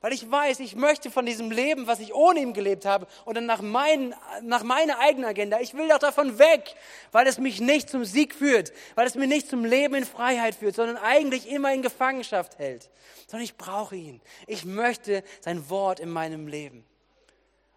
[0.00, 3.46] weil ich weiß, ich möchte von diesem Leben, was ich ohne ihn gelebt habe, dann
[3.46, 6.74] nach, mein, nach meiner eigenen Agenda, ich will doch davon weg,
[7.12, 10.54] weil es mich nicht zum Sieg führt, weil es mir nicht zum Leben in Freiheit
[10.54, 12.88] führt, sondern eigentlich immer in Gefangenschaft hält.
[13.26, 14.20] Sondern ich brauche ihn.
[14.46, 16.84] Ich möchte sein Wort in meinem Leben.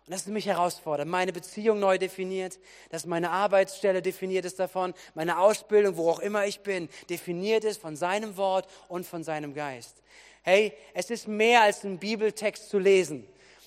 [0.06, 1.08] Und das ist mich herausfordert.
[1.08, 2.60] Meine Beziehung neu definiert,
[2.90, 7.80] dass meine Arbeitsstelle definiert ist davon, meine Ausbildung, wo auch immer ich bin, definiert ist
[7.80, 10.04] von seinem Wort und von seinem Geist.
[10.44, 13.26] Hey, es ist mehr als einen Bibeltext zu lesen,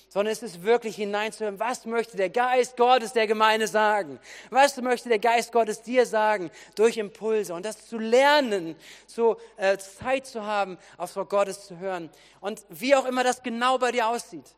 [0.09, 4.19] sondern es ist wirklich hineinzuhören, was möchte der Geist Gottes der Gemeinde sagen?
[4.51, 7.55] Was möchte der Geist Gottes dir sagen durch Impulse?
[7.55, 8.75] Und das zu lernen,
[9.07, 12.11] so äh, Zeit zu haben, aufs Wort Gottes zu hören.
[12.41, 14.55] Und wie auch immer das genau bei dir aussieht.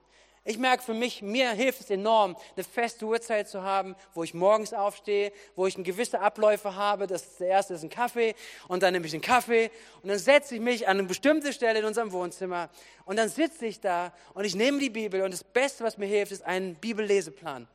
[0.50, 4.34] Ich merke für mich, mir hilft es enorm, eine feste Uhrzeit zu haben, wo ich
[4.34, 7.06] morgens aufstehe, wo ich gewisse Abläufe habe.
[7.06, 8.34] Das der erste ist ein Kaffee
[8.68, 9.70] und dann nehme ich einen Kaffee
[10.02, 12.70] und dann setze ich mich an eine bestimmte Stelle in unserem Wohnzimmer
[13.06, 16.08] und dann sitze ich da und ich nehme die Bibel und das Beste, was mir
[16.08, 17.68] hilft, ist ein Bibelleseplan.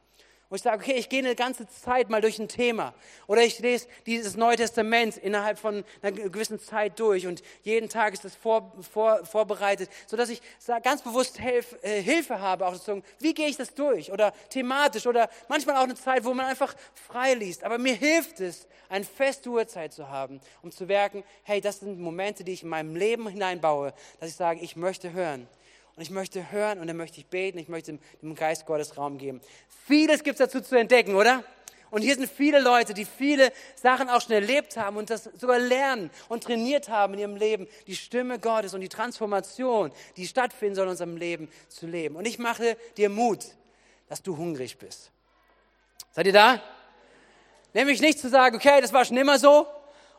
[0.51, 2.95] Wo ich sage, okay, ich gehe eine ganze Zeit mal durch ein Thema.
[3.27, 7.27] Oder ich lese dieses Neue Testament innerhalb von einer gewissen Zeit durch.
[7.27, 10.43] Und jeden Tag ist das vor, vor, vorbereitet, sodass ich
[10.83, 14.13] ganz bewusst Hilf, äh, Hilfe habe, auch sozusagen, wie gehe ich das durch?
[14.13, 15.07] Oder thematisch.
[15.07, 17.65] Oder manchmal auch eine Zeit, wo man einfach frei liest.
[17.65, 21.99] Aber mir hilft es, eine feste Uhrzeit zu haben, um zu werken, hey, das sind
[21.99, 25.49] Momente, die ich in meinem Leben hineinbaue, dass ich sage, ich möchte hören.
[25.97, 29.19] Und ich möchte hören und dann möchte ich beten, ich möchte dem Geist Gottes Raum
[29.19, 29.41] geben.
[29.87, 31.45] Vieles gibt es dazu zu entdecken, oder?
[31.91, 35.61] Und hier sind viele Leute, die viele Sachen auch schon erlebt haben und das sogar
[35.61, 40.75] lernen und trainiert haben in ihrem Leben, die Stimme Gottes und die Transformation, die stattfinden
[40.75, 42.17] soll in unserem Leben, zu leben.
[42.17, 43.45] Und ich mache dir Mut,
[44.09, 45.13] dass du hungrig bist.
[46.11, 46.61] Seid ihr da?
[47.75, 49.69] Nämlich nicht zu sagen, okay, das war schon immer so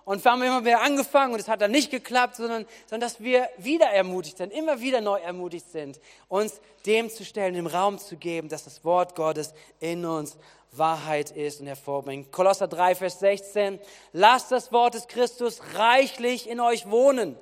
[0.05, 3.19] und wir haben immer wieder angefangen und es hat dann nicht geklappt, sondern, sondern dass
[3.19, 7.97] wir wieder ermutigt sind, immer wieder neu ermutigt sind, uns dem zu stellen, dem Raum
[7.97, 10.37] zu geben, dass das Wort Gottes in uns
[10.71, 12.31] Wahrheit ist und hervorbringt.
[12.31, 13.79] Kolosser 3, Vers 16.
[14.13, 17.35] Lasst das Wort des Christus reichlich in euch wohnen.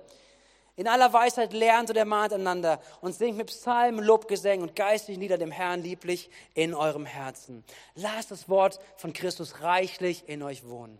[0.76, 5.38] In aller Weisheit lernt und ermahnt einander und singt mit Psalmen, Lobgesängen und geistlich nieder
[5.38, 7.64] dem Herrn lieblich in eurem Herzen.
[7.94, 10.98] Lasst das Wort von Christus reichlich in euch wohnen.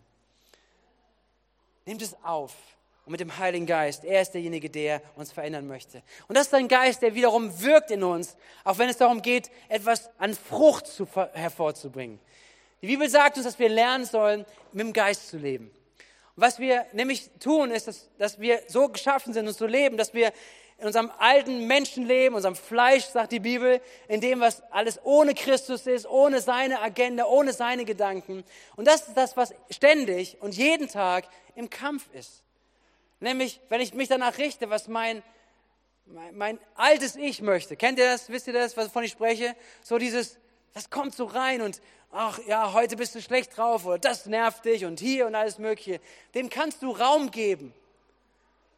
[1.86, 2.54] Nehmt es auf.
[3.06, 6.02] Und mit dem Heiligen Geist, er ist derjenige, der uns verändern möchte.
[6.30, 9.52] Und das ist ein Geist, der wiederum wirkt in uns, auch wenn es darum geht,
[9.68, 12.20] etwas an Frucht zu, hervorzubringen.
[12.82, 15.66] Die Bibel sagt uns, dass wir lernen sollen, mit dem Geist zu leben.
[16.36, 19.98] Und was wir nämlich tun, ist, dass, dass wir so geschaffen sind und so leben,
[19.98, 20.32] dass wir
[20.84, 25.88] in unserem alten Menschenleben, unserem Fleisch, sagt die Bibel, in dem, was alles ohne Christus
[25.88, 28.44] ist, ohne seine Agenda, ohne seine Gedanken.
[28.76, 31.24] Und das ist das, was ständig und jeden Tag
[31.56, 32.44] im Kampf ist.
[33.22, 35.24] Nämlich, wenn ich mich danach richte, was mein,
[36.06, 37.78] mein, mein altes Ich möchte.
[37.78, 38.30] Kennt ihr das?
[38.30, 39.56] Wisst ihr das, wovon ich spreche?
[39.84, 40.38] So dieses,
[40.74, 41.80] das kommt so rein und,
[42.12, 45.60] ach ja, heute bist du schlecht drauf oder das nervt dich und hier und alles
[45.60, 46.02] Mögliche.
[46.36, 47.74] Dem kannst du Raum geben.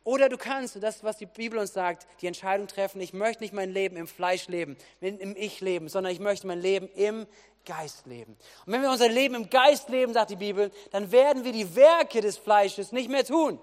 [0.05, 3.55] Oder du kannst, das, was die Bibel uns sagt, die Entscheidung treffen, ich möchte nicht
[3.55, 7.25] mein Leben im Fleisch leben, im Ich leben, sondern ich möchte mein Leben im
[7.65, 8.37] Geist leben.
[8.67, 11.75] Und wenn wir unser Leben im Geist leben, sagt die Bibel, dann werden wir die
[11.75, 13.59] Werke des Fleisches nicht mehr tun.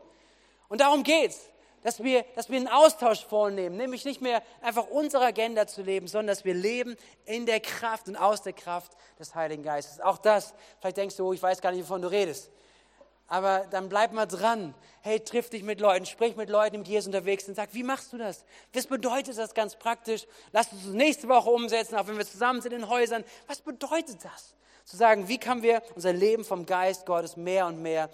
[0.69, 1.49] Und darum geht's,
[1.85, 6.09] dass wir, dass wir einen Austausch vornehmen, nämlich nicht mehr einfach unsere Agenda zu leben,
[6.09, 10.01] sondern dass wir leben in der Kraft und aus der Kraft des Heiligen Geistes.
[10.01, 12.51] Auch das, vielleicht denkst du, oh, ich weiß gar nicht, wovon du redest
[13.33, 14.75] aber dann bleib mal dran.
[15.01, 17.55] Hey, triff dich mit Leuten, sprich mit Leuten, die mit Jesus unterwegs sind.
[17.55, 18.45] Sag, wie machst du das?
[18.75, 20.27] Was bedeutet das ganz praktisch?
[20.53, 23.25] Lass uns das nächste Woche umsetzen, auch wenn wir zusammen sind in Häusern.
[23.47, 24.55] Was bedeutet das?
[24.85, 28.11] Zu sagen, wie können wir unser Leben vom Geist Gottes mehr und mehr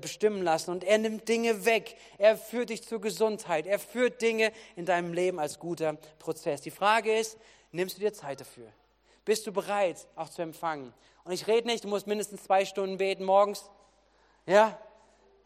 [0.00, 0.70] bestimmen lassen?
[0.70, 1.96] Und er nimmt Dinge weg.
[2.18, 3.66] Er führt dich zur Gesundheit.
[3.66, 6.60] Er führt Dinge in deinem Leben als guter Prozess.
[6.60, 7.36] Die Frage ist,
[7.72, 8.68] nimmst du dir Zeit dafür?
[9.24, 10.94] Bist du bereit, auch zu empfangen?
[11.24, 13.68] Und ich rede nicht, du musst mindestens zwei Stunden beten morgens.
[14.46, 14.78] Ja?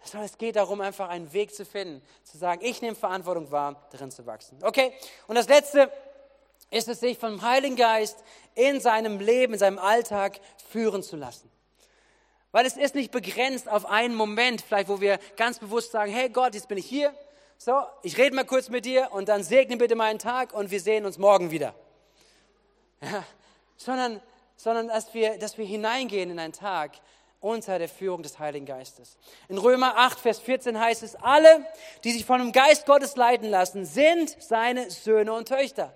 [0.02, 3.86] Sondern es geht darum, einfach einen Weg zu finden, zu sagen, ich nehme Verantwortung wahr,
[3.90, 4.58] darin zu wachsen.
[4.62, 4.92] Okay?
[5.26, 5.90] Und das Letzte
[6.70, 8.22] ist es, sich vom Heiligen Geist
[8.54, 11.50] in seinem Leben, in seinem Alltag führen zu lassen.
[12.52, 16.28] Weil es ist nicht begrenzt auf einen Moment, vielleicht wo wir ganz bewusst sagen, hey
[16.28, 17.14] Gott, jetzt bin ich hier,
[17.58, 20.80] so, ich rede mal kurz mit dir und dann segne bitte meinen Tag und wir
[20.80, 21.74] sehen uns morgen wieder.
[23.00, 23.24] Ja,
[23.76, 24.20] sondern,
[24.56, 26.92] sondern dass, wir, dass wir hineingehen in einen Tag,
[27.40, 29.16] unter der Führung des Heiligen Geistes.
[29.48, 31.66] In Römer 8, Vers 14 heißt es, alle,
[32.04, 35.94] die sich von dem Geist Gottes leiten lassen, sind seine Söhne und Töchter.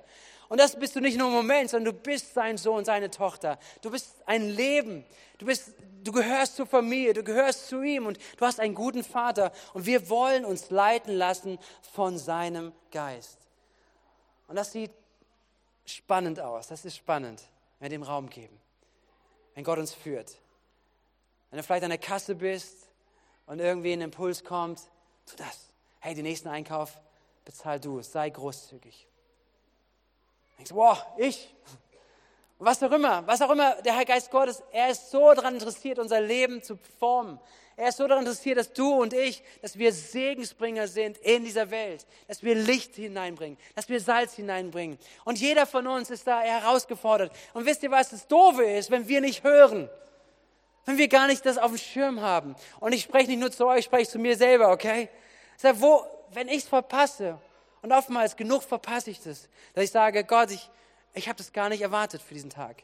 [0.48, 3.58] Und das bist du nicht nur im Moment, sondern du bist sein Sohn, seine Tochter.
[3.82, 5.04] Du bist ein Leben.
[5.38, 5.72] Du bist,
[6.02, 9.52] du gehörst zur Familie, du gehörst zu ihm und du hast einen guten Vater.
[9.74, 11.58] Und wir wollen uns leiten lassen
[11.92, 13.38] von seinem Geist.
[14.48, 14.90] Und das sieht
[15.86, 16.66] spannend aus.
[16.66, 17.40] Das ist spannend,
[17.78, 18.60] wenn wir dem Raum geben.
[19.54, 20.36] Wenn Gott uns führt.
[21.50, 22.88] Wenn du vielleicht an der Kasse bist
[23.46, 24.80] und irgendwie ein Impuls kommt,
[25.26, 25.70] tu das.
[25.98, 27.00] Hey, den nächsten Einkauf
[27.44, 29.06] bezahl du, sei großzügig.
[30.56, 31.54] Denkst du, boah, ich?
[32.58, 35.98] Was auch immer, was auch immer, der Herr Geist Gottes, er ist so daran interessiert,
[35.98, 37.40] unser Leben zu formen.
[37.74, 41.70] Er ist so daran interessiert, dass du und ich, dass wir Segensbringer sind in dieser
[41.70, 44.98] Welt, dass wir Licht hineinbringen, dass wir Salz hineinbringen.
[45.24, 47.32] Und jeder von uns ist da herausgefordert.
[47.54, 49.88] Und wisst ihr, was das Doofe ist, wenn wir nicht hören?
[50.86, 52.56] Wenn wir gar nicht das auf dem Schirm haben.
[52.80, 55.08] Und ich spreche nicht nur zu euch, ich spreche zu mir selber, okay?
[55.56, 57.38] Sag, wo, wenn ich es verpasse,
[57.82, 60.70] und oftmals genug verpasse ich das, dass ich sage, Gott, ich,
[61.14, 62.82] ich habe das gar nicht erwartet für diesen Tag.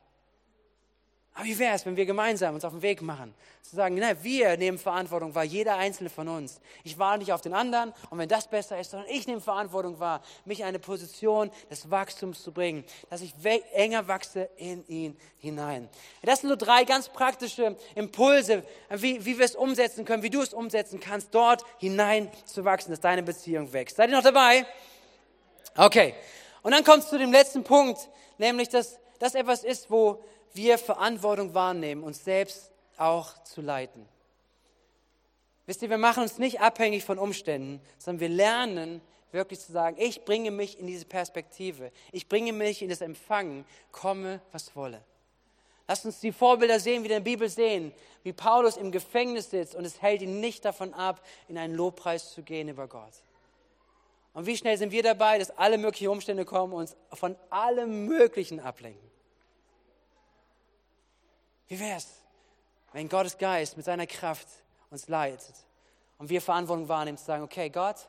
[1.37, 3.35] Aber wie wäre es, wenn wir gemeinsam uns auf den Weg machen?
[3.61, 6.61] Zu sagen, na, wir nehmen Verantwortung wahr, jeder einzelne von uns.
[6.83, 10.01] Ich warte nicht auf den anderen und wenn das besser ist, sondern ich nehme Verantwortung
[10.01, 13.35] wahr, mich in eine Position des Wachstums zu bringen, dass ich
[13.75, 15.91] enger wachse in ihn hinein.
[16.23, 20.41] Das sind so drei ganz praktische Impulse, wie, wie wir es umsetzen können, wie du
[20.41, 23.97] es umsetzen kannst, dort hinein zu wachsen, dass deine Beziehung wächst.
[23.97, 24.65] Seid ihr noch dabei?
[25.77, 26.15] Okay.
[26.63, 30.25] Und dann kommt es zu dem letzten Punkt, nämlich, dass das etwas ist, wo
[30.57, 34.07] wir Verantwortung wahrnehmen, uns selbst auch zu leiten.
[35.67, 39.01] Wisst ihr, wir machen uns nicht abhängig von Umständen, sondern wir lernen
[39.33, 43.65] wirklich zu sagen, ich bringe mich in diese Perspektive, ich bringe mich in das Empfangen,
[43.91, 45.03] komme, was wolle.
[45.89, 47.93] Lasst uns die Vorbilder sehen, wie wir in der Bibel sehen,
[48.23, 52.33] wie Paulus im Gefängnis sitzt und es hält ihn nicht davon ab, in einen Lobpreis
[52.33, 53.13] zu gehen über Gott.
[54.33, 58.07] Und wie schnell sind wir dabei, dass alle möglichen Umstände kommen und uns von allem
[58.07, 59.16] Möglichen ablenken.
[61.69, 62.09] Wie wäre es,
[62.93, 64.47] wenn Gottes Geist mit seiner Kraft
[64.91, 65.55] uns leitet
[66.19, 68.09] und wir Verantwortung wahrnehmen, zu sagen, okay, Gott,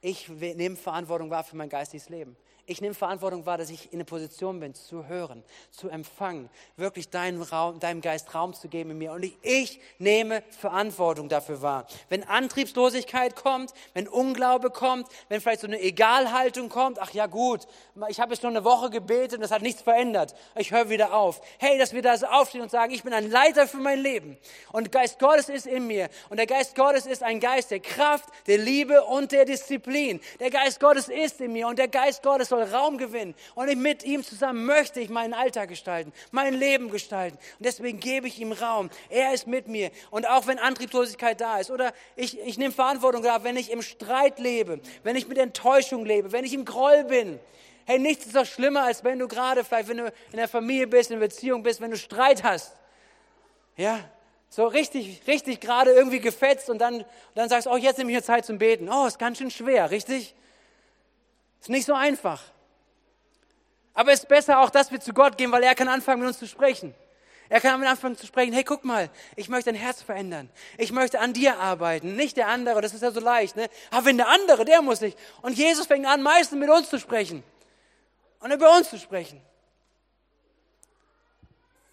[0.00, 2.36] ich nehme Verantwortung wahr für mein geistiges Leben.
[2.68, 7.08] Ich nehme Verantwortung wahr, dass ich in der Position bin, zu hören, zu empfangen, wirklich
[7.10, 9.12] deinem, Raum, deinem Geist Raum zu geben in mir.
[9.12, 11.86] Und ich, ich nehme Verantwortung dafür wahr.
[12.08, 17.68] Wenn Antriebslosigkeit kommt, wenn Unglaube kommt, wenn vielleicht so eine Egalhaltung kommt, ach ja gut,
[18.08, 20.34] ich habe jetzt schon eine Woche gebetet und das hat nichts verändert.
[20.56, 21.40] Ich höre wieder auf.
[21.58, 24.36] Hey, dass wir da so aufstehen und sagen, ich bin ein Leiter für mein Leben.
[24.72, 26.08] Und der Geist Gottes ist in mir.
[26.30, 30.20] Und der Geist Gottes ist ein Geist der Kraft, der Liebe und der Disziplin.
[30.40, 33.34] Der Geist Gottes ist in mir und der Geist Gottes soll Raum gewinnen.
[33.54, 37.36] Und mit ihm zusammen möchte ich meinen Alltag gestalten, mein Leben gestalten.
[37.58, 38.90] Und deswegen gebe ich ihm Raum.
[39.10, 39.90] Er ist mit mir.
[40.10, 43.82] Und auch wenn Antriebslosigkeit da ist oder ich, ich nehme Verantwortung da, wenn ich im
[43.82, 47.38] Streit lebe, wenn ich mit Enttäuschung lebe, wenn ich im Groll bin.
[47.84, 50.88] Hey, nichts ist doch schlimmer, als wenn du gerade vielleicht, wenn du in der Familie
[50.88, 52.74] bist, in Beziehung bist, wenn du Streit hast.
[53.76, 54.00] Ja,
[54.48, 58.16] so richtig, richtig gerade irgendwie gefetzt und dann, dann sagst du, oh, jetzt nehme ich
[58.16, 58.88] mir Zeit zum Beten.
[58.88, 60.34] Oh, ist ganz schön schwer, richtig?
[61.66, 62.40] Ist nicht so einfach.
[63.92, 66.28] Aber es ist besser auch, dass wir zu Gott gehen, weil er kann anfangen, mit
[66.28, 66.94] uns zu sprechen.
[67.48, 70.48] Er kann anfangen zu sprechen, hey, guck mal, ich möchte dein Herz verändern.
[70.78, 72.82] Ich möchte an dir arbeiten, nicht der andere.
[72.82, 73.68] Das ist ja so leicht, ne?
[73.90, 75.16] Aber wenn der andere, der muss sich.
[75.42, 77.42] Und Jesus fängt an, meistens mit uns zu sprechen.
[78.38, 79.42] Und über uns zu sprechen.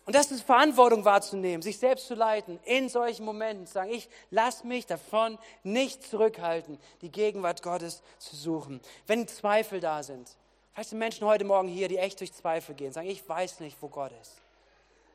[0.06, 4.10] Und das ist Verantwortung wahrzunehmen, sich selbst zu leiten, in solchen Momenten zu sagen, ich
[4.32, 8.82] lass mich davon nicht zurückhalten, die Gegenwart Gottes zu suchen.
[9.08, 10.36] Wenn Zweifel da sind,
[10.74, 13.78] Vielleicht sind Menschen heute Morgen hier, die echt durch Zweifel gehen, sagen, ich weiß nicht,
[13.82, 14.38] wo Gott ist.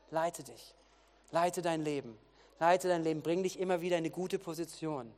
[0.09, 0.73] Leite dich,
[1.31, 2.17] leite dein Leben,
[2.59, 5.11] leite dein Leben, bring dich immer wieder in eine gute Position.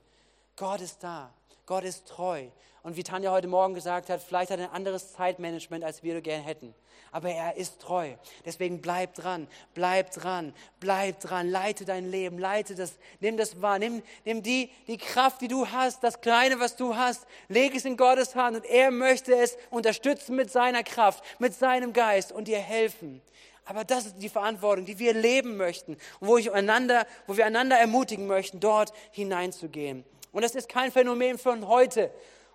[0.57, 1.31] Gott ist da,
[1.65, 2.47] Gott ist treu.
[2.83, 6.19] Und wie Tanja heute Morgen gesagt hat, vielleicht hat er ein anderes Zeitmanagement, als wir
[6.21, 6.73] gerne hätten
[7.11, 8.13] aber er ist treu.
[8.45, 13.79] Deswegen bleib dran, bleib dran, bleib dran, leite dein Leben, leite das, nimm das wahr,
[13.79, 17.83] nimm, nimm die, die Kraft, die du hast, das Kleine, was du hast, leg es
[17.83, 22.47] in Gottes Hand und er möchte es unterstützen mit seiner Kraft, mit seinem Geist und
[22.47, 23.21] dir helfen.
[23.65, 27.45] Aber das ist die Verantwortung, die wir leben möchten und wo, ich einander, wo wir
[27.45, 30.05] einander ermutigen möchten, dort hineinzugehen.
[30.31, 32.11] Und das ist kein Phänomen von heute,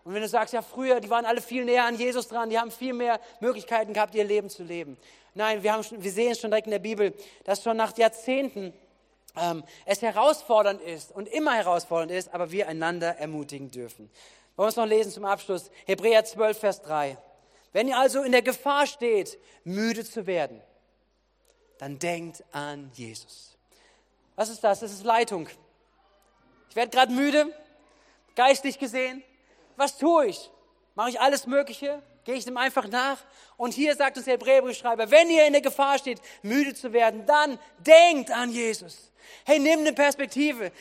[0.06, 2.56] und wenn du sagst, ja, früher, die waren alle viel näher an Jesus dran, die
[2.56, 4.96] haben viel mehr Möglichkeiten gehabt, ihr Leben zu leben.
[5.34, 7.12] Nein, wir, haben schon, wir sehen es schon direkt in der Bibel,
[7.42, 8.72] dass schon nach Jahrzehnten
[9.36, 14.08] ähm, es herausfordernd ist und immer herausfordernd ist, aber wir einander ermutigen dürfen.
[14.54, 15.72] Wollen wir es noch lesen zum Abschluss?
[15.86, 17.18] Hebräer 12, Vers 3.
[17.72, 20.62] Wenn ihr also in der Gefahr steht, müde zu werden,
[21.78, 23.58] dann denkt an Jesus.
[24.36, 24.78] Was ist das?
[24.78, 25.48] Das ist Leitung.
[26.70, 27.52] Ich werde gerade müde,
[28.37, 29.25] geistlich gesehen
[29.77, 30.51] was tue ich?
[30.94, 32.03] Mache ich alles Mögliche?
[32.25, 33.18] Gehe ich dem einfach nach?
[33.57, 37.25] Und hier sagt uns der Hebräerbriefschreiber, wenn ihr in der Gefahr steht, müde zu werden,
[37.27, 39.12] dann denkt an Jesus.
[39.44, 40.72] Hey, nimm eine Perspektive,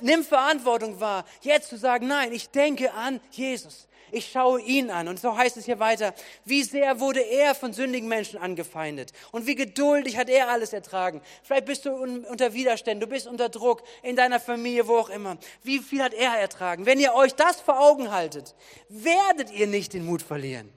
[0.00, 3.88] nimm Verantwortung wahr, jetzt zu sagen, nein, ich denke an Jesus.
[4.12, 5.08] Ich schaue ihn an.
[5.08, 6.14] Und so heißt es hier weiter,
[6.44, 11.20] wie sehr wurde er von sündigen Menschen angefeindet und wie geduldig hat er alles ertragen.
[11.42, 15.36] Vielleicht bist du unter Widerständen, du bist unter Druck in deiner Familie, wo auch immer.
[15.62, 16.86] Wie viel hat er ertragen?
[16.86, 18.54] Wenn ihr euch das vor Augen haltet,
[18.88, 20.72] werdet ihr nicht den Mut verlieren.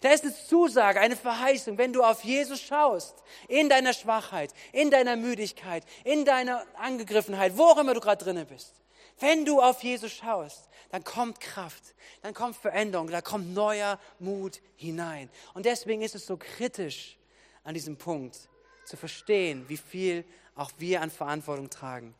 [0.00, 3.16] Da ist eine Zusage, eine Verheißung, wenn du auf Jesus schaust,
[3.48, 8.46] in deiner Schwachheit, in deiner Müdigkeit, in deiner Angegriffenheit, wo auch immer du gerade drinnen
[8.46, 8.74] bist.
[9.20, 14.60] Wenn du auf Jesus schaust, dann kommt Kraft, dann kommt Veränderung, da kommt neuer Mut
[14.76, 15.28] hinein.
[15.54, 17.18] Und deswegen ist es so kritisch
[17.64, 18.38] an diesem Punkt
[18.84, 22.14] zu verstehen, wie viel auch wir an Verantwortung tragen.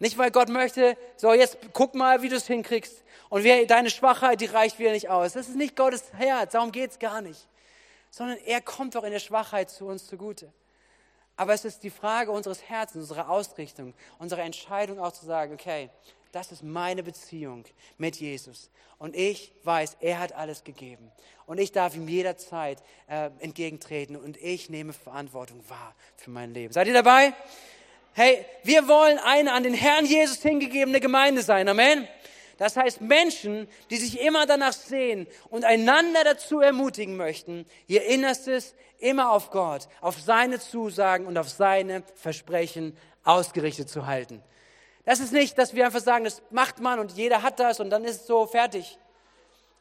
[0.00, 3.04] Nicht, weil Gott möchte, so jetzt guck mal, wie du es hinkriegst.
[3.28, 5.34] Und wir, deine Schwachheit, die reicht wieder nicht aus.
[5.34, 7.46] Das ist nicht Gottes Herz, darum geht es gar nicht.
[8.10, 10.52] Sondern er kommt doch in der Schwachheit zu uns zugute.
[11.36, 15.90] Aber es ist die Frage unseres Herzens, unserer Ausrichtung, unserer Entscheidung auch zu sagen, okay,
[16.32, 17.64] das ist meine Beziehung
[17.96, 18.70] mit Jesus.
[18.98, 21.10] Und ich weiß, er hat alles gegeben.
[21.46, 26.72] Und ich darf ihm jederzeit äh, entgegentreten und ich nehme Verantwortung wahr für mein Leben.
[26.72, 27.34] Seid ihr dabei?
[28.14, 31.68] Hey, wir wollen eine an den Herrn Jesus hingegebene Gemeinde sein.
[31.68, 32.08] Amen.
[32.58, 38.74] Das heißt Menschen, die sich immer danach sehen und einander dazu ermutigen möchten, ihr Innerstes
[38.98, 44.42] immer auf Gott, auf seine Zusagen und auf seine Versprechen ausgerichtet zu halten.
[45.04, 47.90] Das ist nicht, dass wir einfach sagen, das macht man und jeder hat das und
[47.90, 48.98] dann ist es so fertig,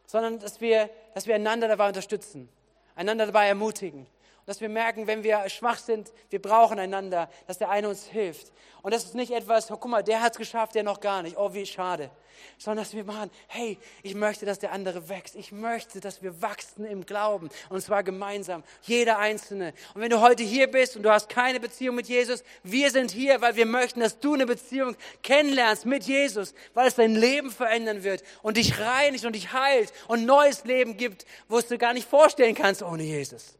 [0.05, 2.49] sondern dass wir, dass wir einander dabei unterstützen,
[2.95, 4.07] einander dabei ermutigen
[4.45, 8.51] dass wir merken, wenn wir schwach sind, wir brauchen einander, dass der eine uns hilft.
[8.83, 11.23] Und das ist nicht etwas, oh, guck mal, der hat es geschafft, der noch gar
[11.23, 11.37] nicht.
[11.37, 12.11] Oh, wie schade.
[12.57, 15.35] Sondern dass wir machen, hey, ich möchte, dass der andere wächst.
[15.35, 17.49] Ich möchte, dass wir wachsen im Glauben.
[17.69, 19.73] Und zwar gemeinsam, jeder Einzelne.
[19.93, 23.11] Und wenn du heute hier bist und du hast keine Beziehung mit Jesus, wir sind
[23.11, 27.51] hier, weil wir möchten, dass du eine Beziehung kennenlernst mit Jesus, weil es dein Leben
[27.51, 31.77] verändern wird und dich reinigt und dich heilt und neues Leben gibt, wo es du
[31.77, 33.57] gar nicht vorstellen kannst ohne Jesus.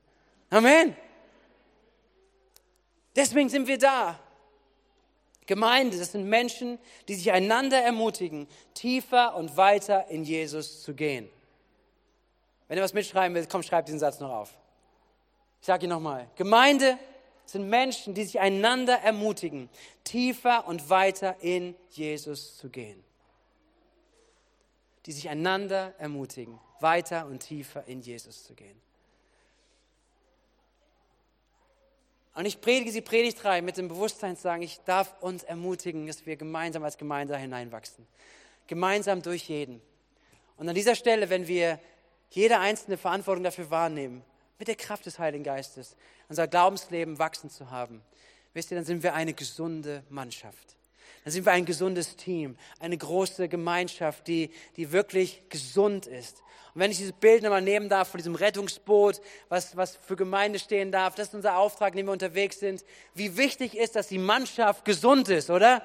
[0.54, 0.95] Amen.
[3.16, 4.20] Deswegen sind wir da.
[5.47, 6.78] Gemeinde, das sind Menschen,
[7.08, 11.28] die sich einander ermutigen, tiefer und weiter in Jesus zu gehen.
[12.68, 14.54] Wenn ihr was mitschreiben willst, komm, schreib diesen Satz noch auf.
[15.60, 16.30] Ich sage ihn nochmal.
[16.36, 16.99] Gemeinde
[17.45, 19.70] sind Menschen, die sich einander ermutigen,
[20.04, 23.04] tiefer und weiter in Jesus zu gehen.
[25.08, 28.80] Die sich einander ermutigen, weiter und tiefer in Jesus zu gehen.
[32.36, 36.25] Und ich predige sie Predigtreihe mit dem Bewusstsein zu sagen, ich darf uns ermutigen, dass
[36.25, 38.07] wir gemeinsam als Gemeinde hineinwachsen.
[38.67, 39.81] Gemeinsam durch jeden.
[40.57, 41.79] Und an dieser Stelle, wenn wir
[42.31, 44.23] jede einzelne Verantwortung dafür wahrnehmen,
[44.57, 45.95] mit der Kraft des Heiligen Geistes,
[46.29, 48.01] unser Glaubensleben wachsen zu haben,
[48.53, 50.75] wisst ihr, dann sind wir eine gesunde Mannschaft.
[51.24, 56.43] Dann sind wir ein gesundes Team, eine große Gemeinschaft, die, die wirklich gesund ist.
[56.74, 60.59] Und wenn ich dieses Bild nochmal nehmen darf von diesem Rettungsboot, was, was für Gemeinde
[60.59, 62.84] stehen darf, das ist unser Auftrag, in dem wir unterwegs sind.
[63.13, 65.84] Wie wichtig ist, dass die Mannschaft gesund ist, oder?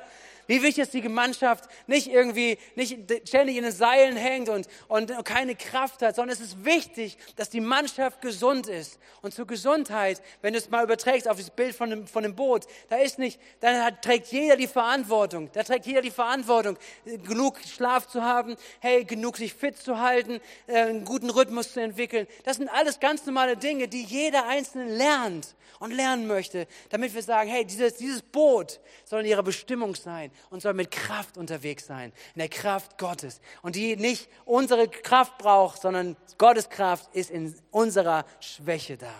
[0.49, 2.97] Wie wichtig ist die Mannschaft nicht irgendwie, nicht
[3.29, 7.51] ständig in den Seilen hängt und, und keine Kraft hat, sondern es ist wichtig, dass
[7.51, 8.99] die Mannschaft gesund ist.
[9.21, 12.35] Und zur Gesundheit, wenn du es mal überträgst auf das Bild von dem, von dem
[12.35, 15.51] Boot, da ist nicht, dann hat, trägt jeder die Verantwortung.
[15.53, 20.41] Da trägt jeder die Verantwortung, genug Schlaf zu haben, hey, genug sich fit zu halten,
[20.67, 22.27] äh, einen guten Rhythmus zu entwickeln.
[22.45, 27.23] Das sind alles ganz normale Dinge, die jeder Einzelne lernt und lernen möchte, damit wir
[27.23, 31.87] sagen, hey, dieses, dieses Boot soll in ihrer Bestimmung sein und soll mit Kraft unterwegs
[31.87, 33.41] sein, in der Kraft Gottes.
[33.63, 39.15] Und die nicht unsere Kraft braucht, sondern Gottes Kraft ist in unserer Schwäche da.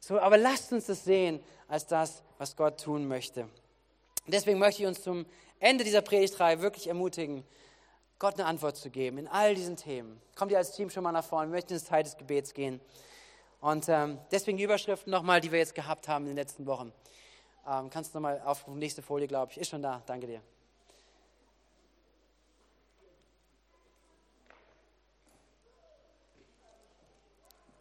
[0.00, 3.48] So, aber lasst uns das sehen als das, was Gott tun möchte.
[4.26, 5.26] Deswegen möchte ich uns zum
[5.58, 7.44] Ende dieser Predigtreihe wirklich ermutigen,
[8.18, 10.20] Gott eine Antwort zu geben in all diesen Themen.
[10.36, 11.50] Kommt ihr als Team schon mal nach vorne?
[11.50, 12.80] Wir möchten ins Zeit des Gebets gehen.
[13.60, 16.92] Und ähm, deswegen die Überschriften nochmal, die wir jetzt gehabt haben in den letzten Wochen.
[17.66, 19.58] Ähm, kannst du nochmal auf die nächste Folie, glaube ich.
[19.58, 20.02] Ist schon da.
[20.06, 20.40] Danke dir.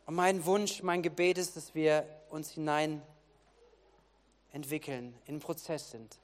[0.06, 3.02] Und mein Wunsch, mein Gebet ist, dass wir uns hinein
[4.52, 6.18] entwickeln, in Prozess sind.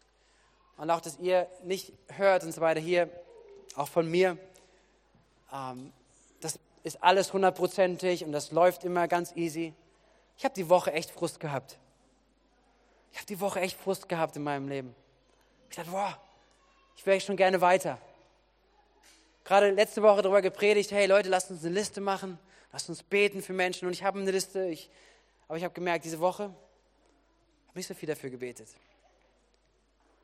[0.77, 3.09] Und auch, dass ihr nicht hört und so weiter hier,
[3.75, 4.37] auch von mir,
[5.53, 5.93] ähm,
[6.41, 9.73] das ist alles hundertprozentig und das läuft immer ganz easy.
[10.37, 11.77] Ich habe die Woche echt Frust gehabt.
[13.15, 14.93] Ich habe die Woche echt Frust gehabt in meinem Leben.
[15.69, 16.19] Ich dachte, boah,
[16.97, 17.97] ich wäre schon gerne weiter.
[19.45, 22.37] Gerade letzte Woche darüber gepredigt, hey Leute, lasst uns eine Liste machen,
[22.73, 23.87] lasst uns beten für Menschen.
[23.87, 24.89] Und ich habe eine Liste, ich,
[25.47, 28.67] aber ich habe gemerkt, diese Woche habe nicht so viel dafür gebetet.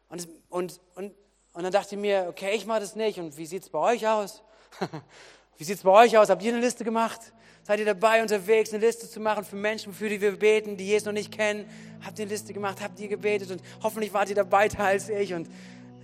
[0.10, 1.16] Und, und, und,
[1.54, 3.20] und dann dachte ich mir, okay, ich mache das nicht.
[3.20, 4.44] Und wie sieht es bei euch aus?
[5.58, 6.30] wie sieht es bei euch aus?
[6.30, 7.22] Habt ihr eine Liste gemacht?
[7.64, 10.88] Seid ihr dabei, unterwegs eine Liste zu machen für Menschen, für die wir beten, die
[10.88, 11.66] Jesus noch nicht kennen?
[12.04, 12.82] Habt ihr eine Liste gemacht?
[12.82, 13.52] Habt ihr gebetet?
[13.52, 15.34] Und hoffentlich wart ihr da weiter als ich.
[15.34, 15.48] Und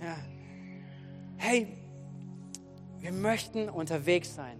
[0.00, 0.16] ja.
[1.36, 1.66] Hey,
[3.00, 4.58] wir möchten unterwegs sein.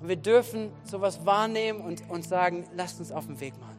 [0.00, 3.76] Und wir dürfen sowas wahrnehmen und, und sagen, lasst uns auf den Weg machen.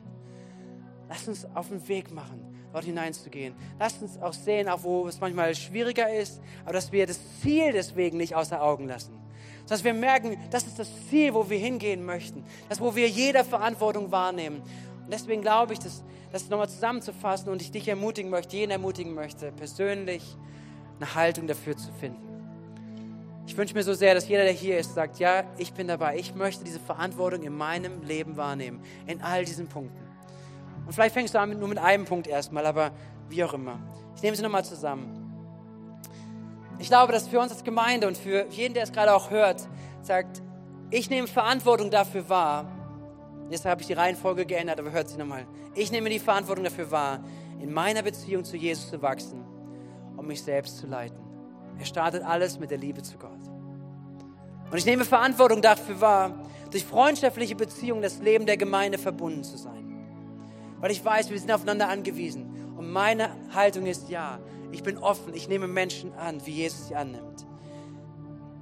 [1.07, 2.41] Lasst uns auf den Weg machen,
[2.73, 3.53] dort hineinzugehen.
[3.79, 7.71] Lasst uns auch sehen, auch wo es manchmal schwieriger ist, aber dass wir das Ziel
[7.73, 9.20] deswegen nicht außer Augen lassen
[9.67, 13.43] dass wir merken, das ist das Ziel, wo wir hingehen möchten, das, wo wir jede
[13.43, 14.61] Verantwortung wahrnehmen.
[15.03, 19.13] Und deswegen glaube ich, dass das nochmal zusammenzufassen und ich dich ermutigen möchte, jeden ermutigen
[19.13, 20.23] möchte, persönlich
[20.99, 22.31] eine Haltung dafür zu finden.
[23.47, 26.17] Ich wünsche mir so sehr, dass jeder, der hier ist, sagt, ja, ich bin dabei,
[26.17, 29.99] ich möchte diese Verantwortung in meinem Leben wahrnehmen, in all diesen Punkten.
[30.85, 32.91] Und vielleicht fängst du an nur mit einem Punkt erstmal, aber
[33.29, 33.79] wie auch immer.
[34.15, 35.20] Ich nehme sie nochmal zusammen.
[36.81, 39.67] Ich glaube, dass für uns als Gemeinde und für jeden, der es gerade auch hört,
[40.01, 40.41] sagt,
[40.89, 42.65] ich nehme Verantwortung dafür wahr.
[43.51, 45.45] Jetzt habe ich die Reihenfolge geändert, aber hört sie nochmal.
[45.75, 47.19] Ich nehme die Verantwortung dafür wahr,
[47.59, 49.45] in meiner Beziehung zu Jesus zu wachsen
[50.17, 51.19] und mich selbst zu leiten.
[51.77, 53.29] Er startet alles mit der Liebe zu Gott.
[54.71, 56.33] Und ich nehme Verantwortung dafür wahr,
[56.71, 60.03] durch freundschaftliche Beziehungen das Leben der Gemeinde verbunden zu sein.
[60.79, 62.73] Weil ich weiß, wir sind aufeinander angewiesen.
[62.75, 64.39] Und meine Haltung ist ja,
[64.71, 67.45] ich bin offen, ich nehme Menschen an, wie Jesus sie annimmt.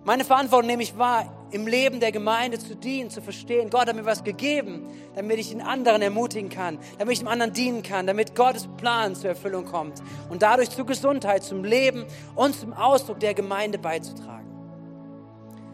[0.06, 3.70] Meine Verantwortung nämlich war, im Leben der Gemeinde zu dienen, zu verstehen.
[3.70, 7.54] Gott hat mir was gegeben, damit ich den anderen ermutigen kann, damit ich dem anderen
[7.54, 12.06] dienen kann, damit Gottes Plan zur Erfüllung kommt und dadurch zur Gesundheit, zum Leben
[12.36, 14.48] und zum Ausdruck der Gemeinde beizutragen.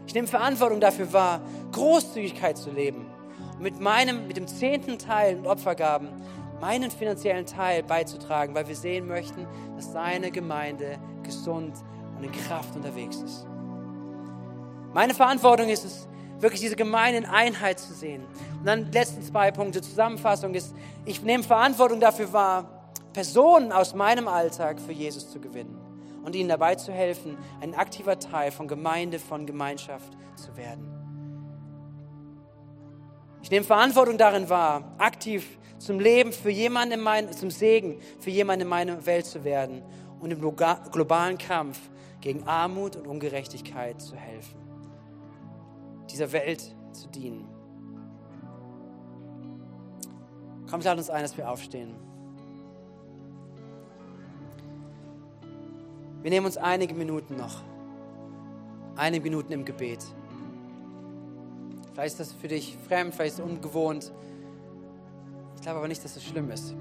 [0.07, 3.05] Ich nehme Verantwortung dafür wahr, Großzügigkeit zu leben
[3.53, 6.09] und mit meinem, mit dem zehnten Teil und Opfergaben
[6.59, 11.73] meinen finanziellen Teil beizutragen, weil wir sehen möchten, dass seine Gemeinde gesund
[12.17, 13.45] und in Kraft unterwegs ist.
[14.93, 16.07] Meine Verantwortung ist es,
[16.39, 18.25] wirklich diese Gemeinde in Einheit zu sehen.
[18.59, 19.81] Und dann die letzten zwei Punkte.
[19.81, 20.75] Zusammenfassung ist,
[21.05, 25.77] ich nehme Verantwortung dafür wahr, Personen aus meinem Alltag für Jesus zu gewinnen
[26.23, 30.91] und ihnen dabei zu helfen, ein aktiver Teil von Gemeinde, von Gemeinschaft zu werden.
[33.41, 38.29] Ich nehme Verantwortung darin wahr, aktiv zum Leben für jemanden in mein, zum Segen für
[38.29, 39.81] jemanden in meiner Welt zu werden
[40.19, 41.79] und im globalen Kampf
[42.21, 44.65] gegen Armut und Ungerechtigkeit zu helfen
[46.15, 46.63] dieser Welt
[46.93, 47.45] zu dienen.
[50.69, 51.93] Komm, lad uns ein, dass wir aufstehen.
[56.21, 57.61] Wir nehmen uns einige Minuten noch.
[58.95, 60.03] Einige Minuten im Gebet.
[61.93, 64.11] Vielleicht ist das für dich fremd, vielleicht ist es ungewohnt.
[65.65, 66.75] Ich glaube aber nicht, dass es schlimm ist.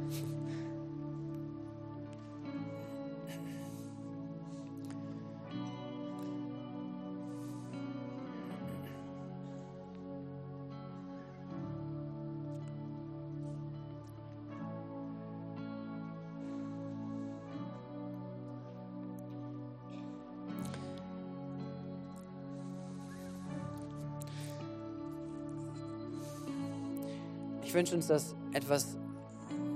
[27.62, 28.96] ich wünsche uns, dass etwas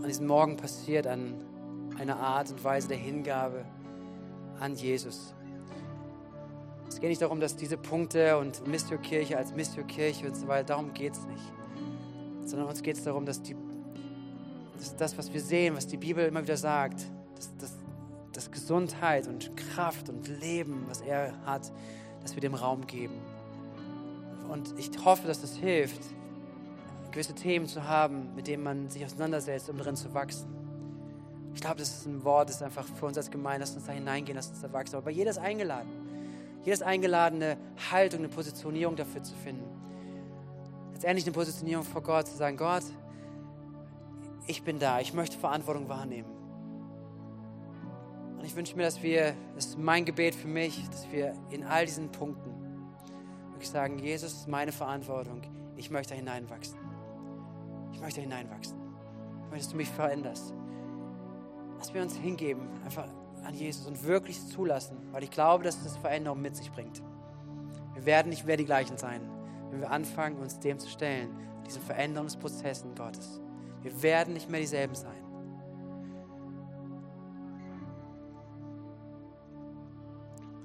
[0.03, 1.35] an diesem Morgen passiert, an
[1.99, 3.65] einer Art und Weise der Hingabe
[4.61, 5.35] an Jesus.
[6.89, 10.95] Es geht nicht darum, dass diese Punkte und Mistio-Kirche als Mistio-Kirche und so weiter, darum
[10.95, 11.53] geht es nicht.
[12.45, 13.55] Sondern uns geht es darum, dass, die,
[14.79, 17.05] dass das, was wir sehen, was die Bibel immer wieder sagt,
[17.37, 17.77] dass, dass,
[18.33, 21.71] dass Gesundheit und Kraft und Leben, was er hat,
[22.23, 23.15] dass wir dem Raum geben.
[24.49, 26.01] Und ich hoffe, dass das hilft,
[27.11, 30.47] gewisse Themen zu haben, mit denen man sich auseinandersetzt, um darin zu wachsen.
[31.55, 33.87] Ich glaube, das ist ein Wort, das ist einfach für uns als Gemeinde, lass uns
[33.87, 34.97] da hineingehen, lass uns da wachsen.
[34.97, 35.89] Aber jeder ist eingeladen.
[36.61, 37.57] Jeder ist eingeladen, eine
[37.91, 39.65] Haltung, eine Positionierung dafür zu finden.
[40.93, 42.83] Letztendlich eine Positionierung vor Gott, zu sagen, Gott,
[44.47, 46.29] ich bin da, ich möchte Verantwortung wahrnehmen.
[48.39, 51.65] Und ich wünsche mir, dass wir, das ist mein Gebet für mich, dass wir in
[51.65, 52.51] all diesen Punkten
[53.51, 55.43] wirklich sagen, Jesus ist meine Verantwortung,
[55.77, 56.88] ich möchte da hineinwachsen.
[57.99, 58.79] Ich möchte hineinwachsen.
[58.79, 60.55] Ich möchte, dass du mich veränderst.
[61.79, 63.09] Lass wir uns hingeben, einfach
[63.43, 67.03] an Jesus und wirklich zulassen, weil ich glaube, dass das Veränderung mit sich bringt.
[67.95, 69.21] Wir werden nicht mehr die gleichen sein,
[69.71, 71.29] wenn wir anfangen, uns dem zu stellen,
[71.67, 73.41] diesen Veränderungsprozessen Gottes.
[73.83, 75.25] Wir werden nicht mehr dieselben sein.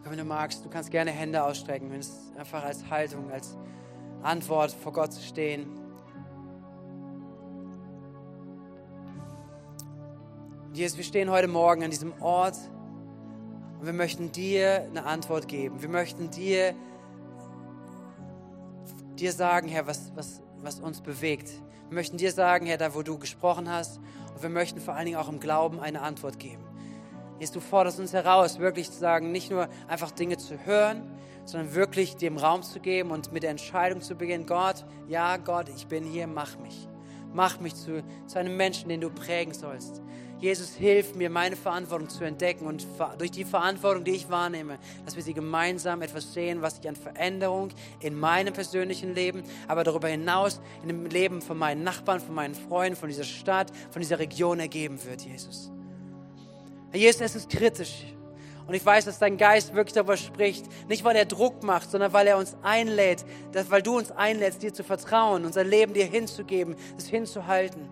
[0.04, 3.58] Wenn du magst, du kannst gerne Hände ausstrecken, wenn es einfach als Haltung, als
[4.22, 5.83] Antwort vor Gott zu stehen.
[10.74, 12.58] Jesus, wir stehen heute Morgen an diesem Ort
[13.80, 15.84] und wir möchten dir eine Antwort geben.
[15.84, 16.74] Wir möchten dir,
[19.20, 21.52] dir sagen, Herr, was, was, was uns bewegt.
[21.90, 24.00] Wir möchten dir sagen, Herr, da wo du gesprochen hast.
[24.34, 26.64] Und wir möchten vor allen Dingen auch im Glauben eine Antwort geben.
[27.38, 31.04] Jesus, du forderst uns heraus, wirklich zu sagen, nicht nur einfach Dinge zu hören,
[31.46, 35.70] sondern wirklich dem Raum zu geben und mit der Entscheidung zu beginnen, Gott, ja Gott,
[35.70, 36.88] ich bin hier, mach mich.
[37.32, 40.02] Mach mich zu, zu einem Menschen, den du prägen sollst.
[40.44, 42.86] Jesus, hilf mir, meine Verantwortung zu entdecken und
[43.18, 46.98] durch die Verantwortung, die ich wahrnehme, dass wir sie gemeinsam etwas sehen, was sich an
[46.98, 47.70] Veränderung
[48.02, 52.56] in meinem persönlichen Leben, aber darüber hinaus in dem Leben von meinen Nachbarn, von meinen
[52.56, 55.72] Freunden, von dieser Stadt, von dieser Region ergeben wird, Jesus.
[56.94, 58.04] Jesus, es ist kritisch.
[58.68, 62.12] Und ich weiß, dass dein Geist wirklich darüber spricht, nicht weil er Druck macht, sondern
[62.12, 63.24] weil er uns einlädt,
[63.54, 67.88] dass, weil du uns einlädst, dir zu vertrauen, unser Leben dir hinzugeben, es hinzuhalten.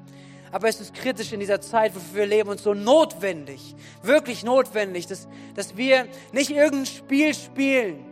[0.51, 5.07] Aber es ist kritisch in dieser Zeit, wofür wir leben, und so notwendig, wirklich notwendig,
[5.07, 8.05] dass, dass wir nicht irgendein Spiel spielen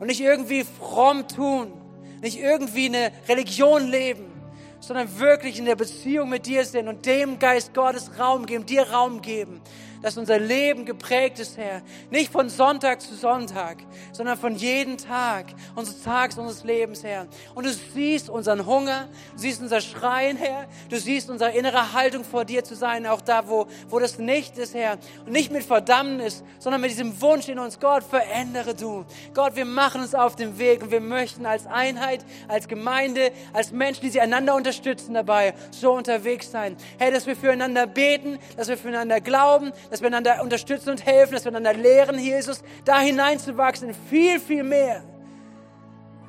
[0.00, 1.72] und nicht irgendwie fromm tun,
[2.20, 4.32] nicht irgendwie eine Religion leben,
[4.80, 8.90] sondern wirklich in der Beziehung mit dir sind und dem Geist Gottes Raum geben, dir
[8.90, 9.60] Raum geben,
[10.02, 11.82] dass unser Leben geprägt ist, Herr.
[12.10, 13.78] Nicht von Sonntag zu Sonntag,
[14.12, 17.26] sondern von jedem Tag unseres Tages, unseres Lebens, Herr.
[17.54, 20.66] Und du siehst unseren Hunger, du siehst unser Schreien, Herr.
[20.90, 24.58] Du siehst unsere innere Haltung vor dir zu sein, auch da, wo, wo das nicht
[24.58, 24.98] ist, Herr.
[25.24, 29.04] Und nicht mit Verdammnis, sondern mit diesem Wunsch in uns, Gott, verändere du.
[29.34, 33.70] Gott, wir machen uns auf den Weg und wir möchten als Einheit, als Gemeinde, als
[33.70, 36.76] Menschen, die sie einander unterstützen dabei, so unterwegs sein.
[36.98, 41.34] Herr, dass wir füreinander beten, dass wir füreinander glauben, dass wir einander unterstützen und helfen,
[41.34, 45.04] dass wir einander lehren, Jesus, da hineinzuwachsen in viel, viel mehr.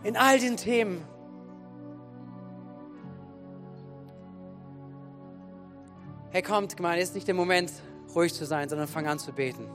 [0.03, 1.01] In all den Themen.
[6.32, 7.72] Hey, kommt, Gemeinde, ist nicht der Moment,
[8.14, 9.70] ruhig zu sein, sondern fang an zu beten.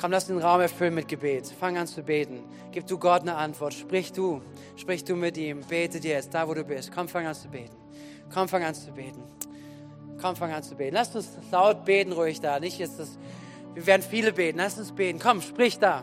[0.00, 1.46] Komm, lass den Raum erfüllen mit Gebet.
[1.60, 2.42] Fang an zu beten.
[2.72, 3.74] Gib du Gott eine Antwort.
[3.74, 4.40] Sprich du.
[4.76, 5.60] Sprich du mit ihm.
[5.68, 6.90] Bete dir jetzt, da wo du bist.
[6.90, 7.76] Komm, fang an zu beten.
[8.32, 9.22] Komm, fang an zu beten.
[10.20, 10.94] Komm, fang an zu beten.
[10.94, 12.60] Lass uns laut beten ruhig da.
[12.60, 13.18] Nicht jetzt das,
[13.74, 14.58] wir werden viele beten.
[14.58, 15.18] Lass uns beten.
[15.18, 16.02] Komm, sprich da.